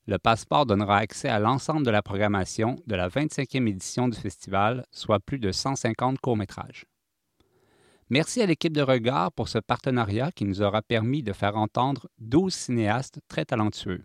le 0.07 0.19
passeport 0.19 0.67
donnera 0.67 0.97
accès 0.97 1.29
à 1.29 1.39
l'ensemble 1.39 1.87
de 1.87 1.93
la 1.93 2.03
programmation 2.03 2.75
de 2.89 2.97
la 2.97 3.09
25e 3.09 3.69
édition 3.69 4.09
du 4.09 4.19
festival, 4.19 4.85
soit 4.91 5.21
plus 5.21 5.39
de 5.39 5.53
150 5.53 6.19
courts-métrages. 6.19 6.85
Merci 8.11 8.43
à 8.43 8.47
l'équipe 8.47 8.73
de 8.73 8.83
Regard 8.83 9.31
pour 9.31 9.49
ce 9.49 9.59
partenariat 9.59 10.33
qui 10.33 10.45
nous 10.45 10.61
aura 10.61 10.83
permis 10.83 11.23
de 11.23 11.33
faire 11.33 11.57
entendre 11.57 12.09
12 12.19 12.53
cinéastes 12.53 13.21
très 13.29 13.45
talentueux. 13.45 14.05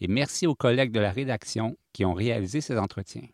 Et 0.00 0.08
merci 0.08 0.48
aux 0.48 0.56
collègues 0.56 0.92
de 0.92 1.00
la 1.00 1.12
rédaction 1.12 1.76
qui 1.92 2.04
ont 2.04 2.14
réalisé 2.14 2.60
ces 2.60 2.78
entretiens. 2.78 3.28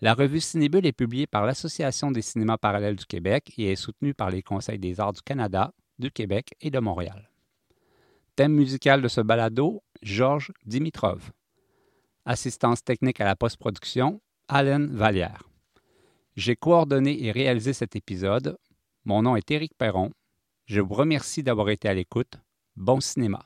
La 0.00 0.14
revue 0.14 0.40
Cinébule 0.40 0.86
est 0.86 0.92
publiée 0.92 1.26
par 1.26 1.44
l'Association 1.44 2.12
des 2.12 2.22
cinémas 2.22 2.58
parallèles 2.58 2.94
du 2.94 3.06
Québec 3.06 3.52
et 3.58 3.72
est 3.72 3.76
soutenue 3.76 4.14
par 4.14 4.30
les 4.30 4.42
Conseils 4.42 4.78
des 4.78 5.00
arts 5.00 5.14
du 5.14 5.22
Canada, 5.22 5.72
du 5.98 6.12
Québec 6.12 6.54
et 6.60 6.70
de 6.70 6.78
Montréal. 6.78 7.28
Thème 8.38 8.54
musical 8.54 9.02
de 9.02 9.08
ce 9.08 9.20
balado, 9.20 9.82
Georges 10.00 10.52
Dimitrov. 10.64 11.32
Assistance 12.24 12.84
technique 12.84 13.20
à 13.20 13.24
la 13.24 13.34
post-production, 13.34 14.20
Allen 14.46 14.94
Vallière. 14.94 15.42
J'ai 16.36 16.54
coordonné 16.54 17.24
et 17.24 17.32
réalisé 17.32 17.72
cet 17.72 17.96
épisode. 17.96 18.56
Mon 19.04 19.22
nom 19.22 19.34
est 19.34 19.50
Éric 19.50 19.72
Perron. 19.76 20.12
Je 20.66 20.80
vous 20.80 20.94
remercie 20.94 21.42
d'avoir 21.42 21.68
été 21.70 21.88
à 21.88 21.94
l'écoute. 21.94 22.38
Bon 22.76 23.00
cinéma. 23.00 23.44